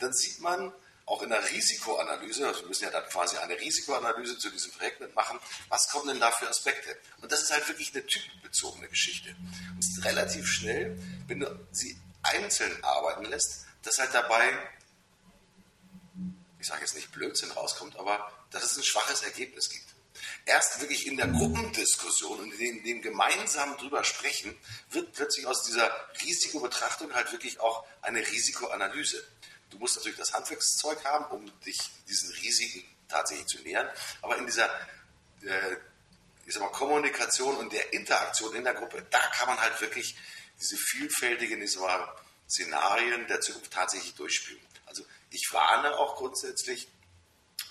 Dann 0.00 0.12
sieht 0.12 0.40
man 0.40 0.72
auch 1.06 1.22
in 1.22 1.30
der 1.30 1.48
Risikoanalyse, 1.50 2.46
also 2.46 2.60
wir 2.60 2.68
müssen 2.68 2.84
ja 2.84 2.90
dann 2.90 3.08
quasi 3.08 3.38
eine 3.38 3.58
Risikoanalyse 3.58 4.36
zu 4.36 4.50
diesem 4.50 4.72
Projekt 4.72 5.00
mitmachen, 5.00 5.38
was 5.70 5.88
kommen 5.88 6.08
denn 6.08 6.20
da 6.20 6.30
für 6.30 6.46
Aspekte? 6.46 6.98
Und 7.22 7.32
das 7.32 7.42
ist 7.42 7.52
halt 7.52 7.66
wirklich 7.66 7.94
eine 7.94 8.04
typbezogene 8.04 8.88
Geschichte. 8.88 9.30
Und 9.30 9.78
es 9.78 9.96
ist 9.96 10.04
relativ 10.04 10.46
schnell, 10.46 10.98
wenn 11.26 11.40
du 11.40 11.66
sie 11.72 11.98
einzeln 12.22 12.84
arbeiten 12.84 13.24
lässt, 13.24 13.64
dass 13.82 13.98
halt 13.98 14.12
dabei 14.12 14.52
sage 16.68 16.82
jetzt 16.82 16.94
nicht 16.94 17.12
Blödsinn 17.12 17.50
rauskommt, 17.50 17.96
aber 17.96 18.32
dass 18.50 18.64
es 18.64 18.76
ein 18.76 18.84
schwaches 18.84 19.22
Ergebnis 19.22 19.68
gibt. 19.68 19.86
Erst 20.46 20.80
wirklich 20.80 21.06
in 21.06 21.16
der 21.16 21.28
Gruppendiskussion 21.28 22.40
und 22.40 22.52
in 22.52 22.58
dem, 22.58 22.78
in 22.78 22.84
dem 22.84 23.02
gemeinsam 23.02 23.76
drüber 23.76 24.02
sprechen, 24.04 24.58
wird 24.90 25.12
plötzlich 25.12 25.46
aus 25.46 25.64
dieser 25.64 25.90
Risikobetrachtung 26.22 27.14
halt 27.14 27.30
wirklich 27.32 27.60
auch 27.60 27.86
eine 28.02 28.20
Risikoanalyse. 28.20 29.22
Du 29.70 29.78
musst 29.78 29.96
natürlich 29.96 30.18
das 30.18 30.32
Handwerkszeug 30.32 31.04
haben, 31.04 31.26
um 31.26 31.60
dich 31.60 31.78
diesen 32.08 32.30
Risiken 32.30 32.84
tatsächlich 33.08 33.46
zu 33.46 33.58
nähern, 33.60 33.88
aber 34.22 34.36
in 34.38 34.46
dieser 34.46 34.68
äh, 35.42 35.76
ich 36.48 36.54
sag 36.54 36.62
mal, 36.62 36.70
Kommunikation 36.70 37.56
und 37.56 37.72
der 37.72 37.92
Interaktion 37.92 38.54
in 38.54 38.64
der 38.64 38.72
Gruppe, 38.72 39.04
da 39.10 39.18
kann 39.18 39.48
man 39.48 39.60
halt 39.60 39.78
wirklich 39.82 40.16
diese 40.58 40.78
vielfältigen 40.78 41.60
ich 41.60 41.72
sag 41.72 41.82
mal, 41.82 42.08
Szenarien 42.48 43.26
der 43.26 43.42
Zukunft 43.42 43.70
tatsächlich 43.70 44.14
durchspielen. 44.14 44.62
Ich 45.30 45.52
warne 45.52 45.96
auch 45.98 46.16
grundsätzlich 46.16 46.88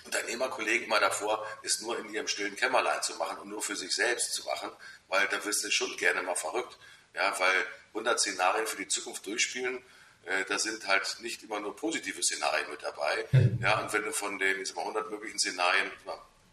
Unternehmerkollegen 0.05 0.87
mal 0.87 0.99
davor, 0.99 1.45
es 1.63 1.81
nur 1.81 1.99
in 1.99 2.13
ihrem 2.13 2.27
stillen 2.27 2.55
Kämmerlein 2.55 3.01
zu 3.03 3.15
machen 3.15 3.37
und 3.39 3.49
nur 3.49 3.61
für 3.61 3.75
sich 3.75 3.93
selbst 3.93 4.33
zu 4.33 4.45
machen, 4.45 4.71
weil 5.07 5.27
da 5.27 5.43
wirst 5.43 5.63
du 5.63 5.71
schon 5.71 5.95
gerne 5.97 6.21
mal 6.21 6.35
verrückt. 6.35 6.77
Ja, 7.13 7.37
weil 7.39 7.65
100 7.89 8.19
Szenarien 8.19 8.67
für 8.67 8.77
die 8.77 8.87
Zukunft 8.87 9.25
durchspielen, 9.25 9.81
äh, 10.25 10.45
da 10.47 10.59
sind 10.59 10.87
halt 10.87 11.17
nicht 11.21 11.43
immer 11.43 11.59
nur 11.59 11.75
positive 11.75 12.21
Szenarien 12.21 12.69
mit 12.69 12.83
dabei. 12.83 13.25
Mhm. 13.31 13.59
Ja, 13.61 13.79
und 13.79 13.91
wenn 13.91 14.03
du 14.03 14.13
von 14.13 14.37
den 14.37 14.61
ich 14.61 14.69
sag 14.69 14.75
mal, 14.77 14.81
100 14.83 15.09
möglichen 15.09 15.39
Szenarien 15.39 15.91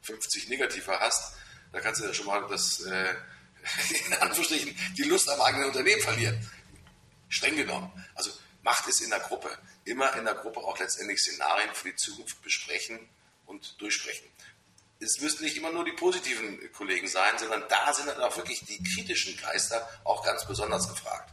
50 0.03 0.49
negative 0.49 0.99
hast, 1.01 1.37
da 1.73 1.81
kannst 1.81 2.01
du 2.01 2.07
ja 2.07 2.15
schon 2.15 2.27
mal 2.27 2.47
das, 2.49 2.81
äh, 2.81 3.15
in 4.07 4.15
Anführungsstrichen, 4.15 4.77
die 4.97 5.03
Lust 5.05 5.29
am 5.29 5.41
eigenen 5.41 5.67
Unternehmen 5.67 6.01
verlieren. 6.01 6.51
Streng 7.29 7.57
genommen. 7.57 7.91
Also 8.15 8.31
macht 8.65 8.89
es 8.89 9.01
in 9.01 9.11
der 9.11 9.21
Gruppe. 9.21 9.57
Immer 9.85 10.17
in 10.17 10.25
der 10.25 10.35
Gruppe 10.35 10.61
auch 10.61 10.79
letztendlich 10.79 11.21
Szenarien 11.21 11.73
für 11.75 11.91
die 11.91 11.97
Zukunft 11.97 12.43
besprechen 12.43 12.99
und 13.47 13.81
durchsprechen. 13.81 14.27
Es 15.01 15.21
müssen 15.21 15.45
nicht 15.45 15.57
immer 15.57 15.71
nur 15.71 15.85
die 15.85 15.93
positiven 15.93 16.73
Kollegen 16.73 17.07
sein, 17.07 17.39
sondern 17.39 17.63
da 17.69 17.93
sind 17.93 18.09
dann 18.09 18.21
auch 18.21 18.37
wirklich 18.37 18.65
die 18.65 18.83
kritischen 18.83 19.37
Geister 19.37 19.87
auch 20.05 20.25
ganz 20.25 20.47
besonders 20.47 20.89
gefragt. 20.89 21.31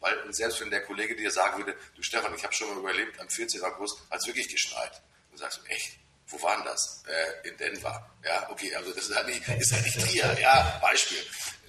Weil 0.00 0.32
selbst 0.32 0.60
wenn 0.60 0.70
der 0.70 0.84
Kollege 0.84 1.16
dir 1.16 1.32
sagen 1.32 1.58
würde, 1.58 1.76
du 1.96 2.02
Stefan, 2.02 2.32
ich 2.36 2.44
habe 2.44 2.54
schon 2.54 2.68
mal 2.68 2.78
überlebt, 2.78 3.18
am 3.18 3.28
14. 3.28 3.60
August 3.64 3.98
hat 4.10 4.20
es 4.20 4.26
wirklich 4.26 4.48
geschneit. 4.48 5.02
Dann 5.30 5.38
sagst 5.38 5.58
du, 5.58 5.64
echt? 5.70 5.98
Wo 6.28 6.40
waren 6.42 6.64
das? 6.64 7.02
Äh, 7.08 7.48
in 7.48 7.56
Denver. 7.56 8.08
Ja, 8.24 8.48
okay, 8.50 8.72
also 8.76 8.92
das 8.92 9.08
ist 9.08 9.16
halt 9.16 9.26
nicht, 9.26 9.48
ist 9.48 9.72
halt 9.72 9.82
nicht 9.82 9.98
Trier. 9.98 10.38
Ja, 10.40 10.78
Beispiel. 10.80 11.18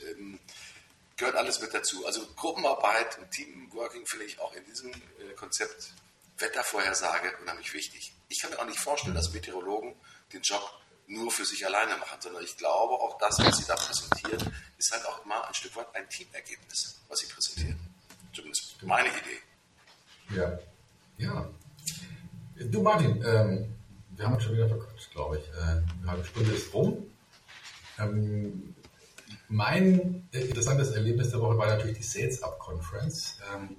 Ähm, 0.06 0.40
gehört 1.20 1.36
alles 1.36 1.62
mit 1.62 1.74
dazu. 1.74 2.06
Also 2.06 2.22
Gruppenarbeit 2.36 3.20
und 3.20 3.30
Teamworking 3.30 4.06
finde 4.08 4.26
ich 4.26 4.40
auch 4.40 4.54
in 4.56 4.64
diesem 4.66 4.92
äh, 4.92 5.34
Konzept 5.36 5.94
Wettervorhersage 6.38 7.34
unheimlich 7.42 7.74
wichtig. 7.74 8.14
Ich 8.30 8.42
kann 8.42 8.52
mir 8.52 8.60
auch 8.60 8.66
nicht 8.66 8.80
vorstellen, 8.80 9.16
dass 9.16 9.34
Meteorologen 9.34 9.94
den 10.34 10.42
Job 10.42 10.62
nur 11.08 11.32
für 11.32 11.44
sich 11.44 11.66
alleine 11.66 11.98
machen, 11.98 12.22
sondern 12.22 12.44
ich 12.44 12.56
glaube, 12.56 12.94
auch 12.94 13.18
das, 13.18 13.38
was 13.40 13.58
sie 13.58 13.66
da 13.66 13.76
präsentieren, 13.76 14.56
ist 14.78 14.92
halt 14.92 15.06
auch 15.06 15.26
immer 15.26 15.46
ein 15.48 15.54
Stück 15.54 15.76
weit 15.76 15.94
ein 15.94 16.08
Teamergebnis, 16.10 17.00
was 17.10 17.20
sie 17.20 17.28
präsentieren. 17.28 17.80
Zumindest 18.34 18.82
meine 18.84 19.10
Idee. 19.10 20.36
Ja. 20.36 20.60
Ja. 21.18 21.50
Du 22.56 22.82
Martin, 22.82 23.24
ähm, 23.26 23.76
wir 24.16 24.26
haben 24.26 24.36
uns 24.36 24.44
schon 24.44 24.54
wieder 24.54 24.70
verquatscht, 24.70 25.12
glaube 25.12 25.40
ich. 25.40 25.48
Äh, 25.50 25.62
eine 25.62 26.12
halbe 26.12 26.26
Stunde 26.26 26.52
ist 26.54 26.74
rum. 26.74 27.12
Ähm, 27.98 28.76
mein 29.50 30.28
interessantes 30.32 30.92
Erlebnis 30.92 31.32
der 31.32 31.42
Woche 31.42 31.58
war 31.58 31.68
natürlich 31.68 31.98
die 31.98 32.04
Sales 32.04 32.42
Up 32.44 32.60
Conference, 32.60 33.40
ähm, 33.54 33.76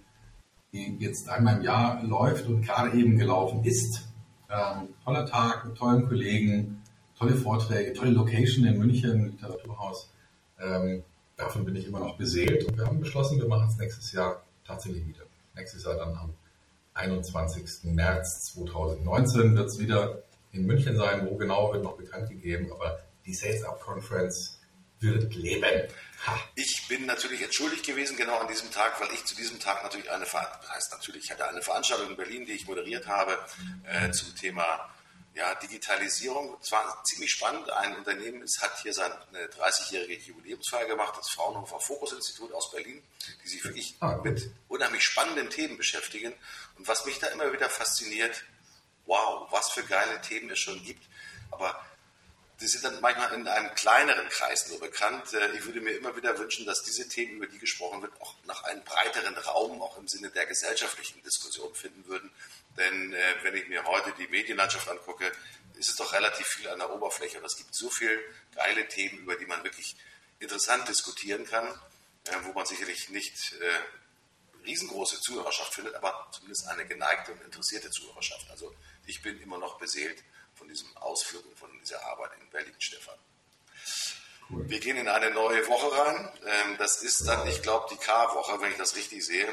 die 0.72 0.96
jetzt 0.98 1.28
einmal 1.28 1.56
im 1.56 1.62
Jahr 1.62 2.02
läuft 2.02 2.46
und 2.46 2.62
gerade 2.62 2.96
eben 2.96 3.16
gelaufen 3.16 3.64
ist. 3.64 4.09
Ähm, 4.50 4.88
toller 5.04 5.26
Tag 5.26 5.64
mit 5.64 5.76
tollen 5.76 6.09
Kollegen, 6.09 6.83
tolle 7.16 7.35
Vorträge, 7.35 7.92
tolle 7.92 8.11
Location 8.11 8.66
in 8.66 8.78
München, 8.78 9.26
Literaturhaus. 9.30 10.12
Ähm, 10.61 11.04
davon 11.37 11.64
bin 11.64 11.76
ich 11.76 11.87
immer 11.87 12.00
noch 12.00 12.16
beseelt 12.18 12.64
und 12.64 12.76
wir 12.76 12.87
haben 12.87 12.98
beschlossen, 12.98 13.38
wir 13.38 13.48
machen 13.48 13.68
es 13.68 13.78
nächstes 13.78 14.12
Jahr 14.12 14.42
tatsächlich 14.66 15.06
wieder. 15.06 15.22
Nächstes 15.54 15.85
Jahr 15.85 15.94
dann 15.94 16.16
am 16.16 16.35
21. 16.94 17.92
März 17.94 18.52
2019 18.54 19.54
wird 19.54 19.68
es 19.68 19.78
wieder 19.78 20.22
in 20.52 20.66
München 20.66 20.96
sein. 20.96 21.28
Wo 21.30 21.37
genau 21.37 21.72
wird 21.72 21.85
noch 21.85 21.96
bekannt 21.96 22.28
gegeben, 22.28 22.72
aber 22.72 22.98
die 23.24 23.35
Sales 23.35 23.62
Up 23.64 23.80
Conference 23.80 24.60
wird 25.00 25.34
leben. 25.34 25.88
Ha. 26.26 26.38
Ich 26.54 26.86
bin 26.88 27.06
natürlich 27.06 27.40
entschuldigt 27.42 27.86
gewesen 27.86 28.16
genau 28.16 28.38
an 28.38 28.48
diesem 28.48 28.70
Tag, 28.70 29.00
weil 29.00 29.08
ich 29.14 29.24
zu 29.24 29.34
diesem 29.34 29.58
Tag 29.58 29.82
natürlich 29.82 30.10
eine, 30.10 30.26
heißt 30.26 30.92
natürlich, 30.92 31.24
ich 31.24 31.30
hatte 31.30 31.48
eine 31.48 31.62
Veranstaltung 31.62 32.10
in 32.10 32.16
Berlin, 32.16 32.44
die 32.44 32.52
ich 32.52 32.66
moderiert 32.66 33.06
habe 33.06 33.38
äh, 33.84 34.10
zum 34.10 34.34
Thema 34.36 34.90
ja, 35.34 35.54
Digitalisierung. 35.54 36.56
Es 36.60 36.70
war 36.72 37.02
ziemlich 37.04 37.30
spannend. 37.30 37.70
Ein 37.70 37.96
Unternehmen 37.96 38.42
ist, 38.42 38.60
hat 38.60 38.78
hier 38.82 38.92
seine 38.92 39.14
30-jährige 39.32 40.22
Jubiläumsfeier 40.22 40.86
gemacht, 40.86 41.14
das 41.16 41.30
Fraunhofer 41.30 41.80
Fokus 41.80 42.12
Institut 42.12 42.52
aus 42.52 42.70
Berlin, 42.70 43.02
die 43.42 43.48
sich 43.48 43.64
wirklich 43.64 43.96
ah, 44.00 44.20
mit 44.22 44.50
unheimlich 44.68 45.02
spannenden 45.02 45.48
Themen 45.48 45.76
beschäftigen. 45.78 46.34
Und 46.76 46.86
was 46.88 47.06
mich 47.06 47.18
da 47.18 47.28
immer 47.28 47.52
wieder 47.52 47.70
fasziniert, 47.70 48.44
wow, 49.06 49.50
was 49.50 49.70
für 49.70 49.84
geile 49.84 50.20
Themen 50.20 50.50
es 50.50 50.58
schon 50.58 50.82
gibt. 50.84 51.06
Aber 51.50 51.80
die 52.61 52.66
sind 52.66 52.85
dann 52.85 53.01
manchmal 53.01 53.33
in 53.33 53.49
einem 53.49 53.75
kleineren 53.75 54.29
Kreis 54.29 54.68
nur 54.68 54.79
bekannt. 54.81 55.33
Äh, 55.33 55.53
ich 55.57 55.64
würde 55.64 55.81
mir 55.81 55.92
immer 55.92 56.14
wieder 56.14 56.38
wünschen, 56.38 56.66
dass 56.66 56.83
diese 56.83 57.09
Themen, 57.09 57.37
über 57.37 57.46
die 57.46 57.59
gesprochen 57.59 58.03
wird, 58.03 58.12
auch 58.20 58.35
nach 58.44 58.64
einem 58.64 58.83
breiteren 58.85 59.37
Raum, 59.38 59.81
auch 59.81 59.96
im 59.96 60.07
Sinne 60.09 60.31
der 60.31 60.46
gesellschaftlichen 60.46 61.23
Diskussion 61.23 61.75
finden 61.75 62.07
würden. 62.07 62.31
Denn 62.77 63.14
äh, 63.14 63.35
wenn 63.42 63.57
ich 63.57 63.68
mir 63.68 63.85
heute 63.85 64.12
die 64.18 64.29
Medienlandschaft 64.29 64.88
angucke, 64.88 65.33
ist 65.79 65.88
es 65.88 65.96
doch 65.96 66.12
relativ 66.12 66.46
viel 66.46 66.68
an 66.68 66.79
der 66.79 66.90
Oberfläche. 66.90 67.38
Und 67.38 67.46
es 67.46 67.57
gibt 67.57 67.75
so 67.75 67.88
viele 67.88 68.18
geile 68.55 68.87
Themen, 68.88 69.20
über 69.20 69.37
die 69.37 69.46
man 69.46 69.64
wirklich 69.64 69.96
interessant 70.38 70.87
diskutieren 70.87 71.46
kann, 71.46 71.66
äh, 72.25 72.37
wo 72.42 72.53
man 72.53 72.66
sicherlich 72.66 73.09
nicht 73.09 73.55
riesengroße 74.66 75.18
Zuhörerschaft 75.20 75.75
findet, 75.75 75.94
aber 75.94 76.29
zumindest 76.33 76.68
eine 76.68 76.85
geneigte 76.85 77.33
und 77.33 77.42
interessierte 77.42 77.90
Zuhörerschaft. 77.90 78.51
Also 78.51 78.75
ich 79.07 79.23
bin 79.23 79.40
immer 79.40 79.57
noch 79.57 79.79
beseelt 79.79 80.23
von 80.54 80.68
diesem 80.68 80.96
Ausflug 80.96 81.44
und 81.46 81.58
von 81.58 81.70
dieser 81.80 82.04
Arbeit 82.06 82.30
in 82.40 82.50
Berlin, 82.50 82.74
Stefan. 82.78 83.18
Cool. 84.50 84.68
Wir 84.68 84.80
gehen 84.80 84.96
in 84.96 85.08
eine 85.08 85.30
neue 85.30 85.66
Woche 85.68 85.96
rein. 85.96 86.32
Ähm, 86.44 86.76
das 86.78 87.02
ist 87.02 87.26
dann, 87.26 87.46
ich 87.46 87.62
glaube, 87.62 87.86
die 87.90 87.96
K-Woche, 87.96 88.60
wenn 88.60 88.72
ich 88.72 88.78
das 88.78 88.96
richtig 88.96 89.24
sehe. 89.24 89.48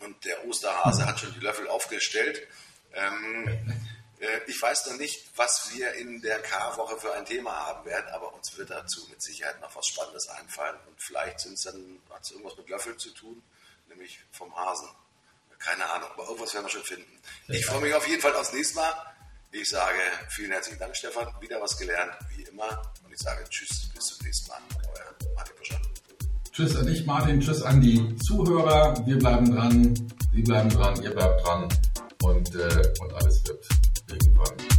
Und 0.00 0.24
der 0.24 0.46
Osterhase 0.46 1.06
hat 1.06 1.20
schon 1.20 1.32
die 1.34 1.40
Löffel 1.40 1.68
aufgestellt. 1.68 2.46
Ähm, 2.92 3.76
äh, 4.20 4.40
ich 4.46 4.60
weiß 4.60 4.86
noch 4.86 4.96
nicht, 4.96 5.26
was 5.36 5.70
wir 5.74 5.92
in 5.94 6.22
der 6.22 6.40
K-Woche 6.40 6.98
für 6.98 7.12
ein 7.14 7.26
Thema 7.26 7.52
haben 7.66 7.84
werden, 7.84 8.08
aber 8.12 8.32
uns 8.34 8.56
wird 8.56 8.70
dazu 8.70 9.06
mit 9.10 9.22
Sicherheit 9.22 9.60
noch 9.60 9.74
was 9.76 9.86
Spannendes 9.86 10.28
einfallen. 10.28 10.78
Und 10.86 11.00
vielleicht 11.00 11.40
sind 11.40 11.54
es 11.54 11.62
dann, 11.62 12.00
hat 12.10 12.22
es 12.22 12.30
irgendwas 12.30 12.56
mit 12.56 12.68
Löffeln 12.68 12.98
zu 12.98 13.10
tun, 13.10 13.42
nämlich 13.88 14.18
vom 14.32 14.54
Hasen. 14.56 14.88
Keine 15.58 15.88
Ahnung, 15.88 16.10
aber 16.12 16.24
irgendwas 16.24 16.54
werden 16.54 16.66
wir 16.66 16.70
schon 16.70 16.84
finden. 16.84 17.22
Ich 17.48 17.64
freue 17.64 17.80
mich 17.80 17.94
auf 17.94 18.06
jeden 18.06 18.20
Fall 18.20 18.34
aufs 18.36 18.52
nächste 18.52 18.76
Mal. 18.76 19.15
Ich 19.58 19.70
sage 19.70 19.98
vielen 20.28 20.50
herzlichen 20.50 20.78
Dank, 20.78 20.94
Stefan. 20.94 21.28
Wieder 21.40 21.58
was 21.62 21.78
gelernt, 21.78 22.12
wie 22.36 22.42
immer. 22.42 22.82
Und 23.02 23.10
ich 23.10 23.18
sage 23.18 23.42
Tschüss, 23.48 23.88
bis 23.94 24.04
zum 24.04 24.26
nächsten 24.26 24.48
Mal. 24.50 24.58
Euer 24.94 25.34
Martin 25.34 25.56
Buscher. 25.56 25.80
Tschüss 26.52 26.76
an 26.76 26.86
dich, 26.86 27.06
Martin. 27.06 27.40
Tschüss 27.40 27.62
an 27.62 27.80
die 27.80 28.16
Zuhörer. 28.16 28.94
Wir 29.06 29.18
bleiben 29.18 29.50
dran. 29.50 29.94
Sie 30.34 30.42
bleiben 30.42 30.68
dran. 30.68 31.02
Ihr 31.02 31.10
bleibt 31.10 31.46
dran. 31.46 31.68
Und, 32.22 32.54
äh, 32.54 32.92
und 33.00 33.14
alles 33.14 33.46
wird 33.46 33.66
irgendwann 34.10 34.75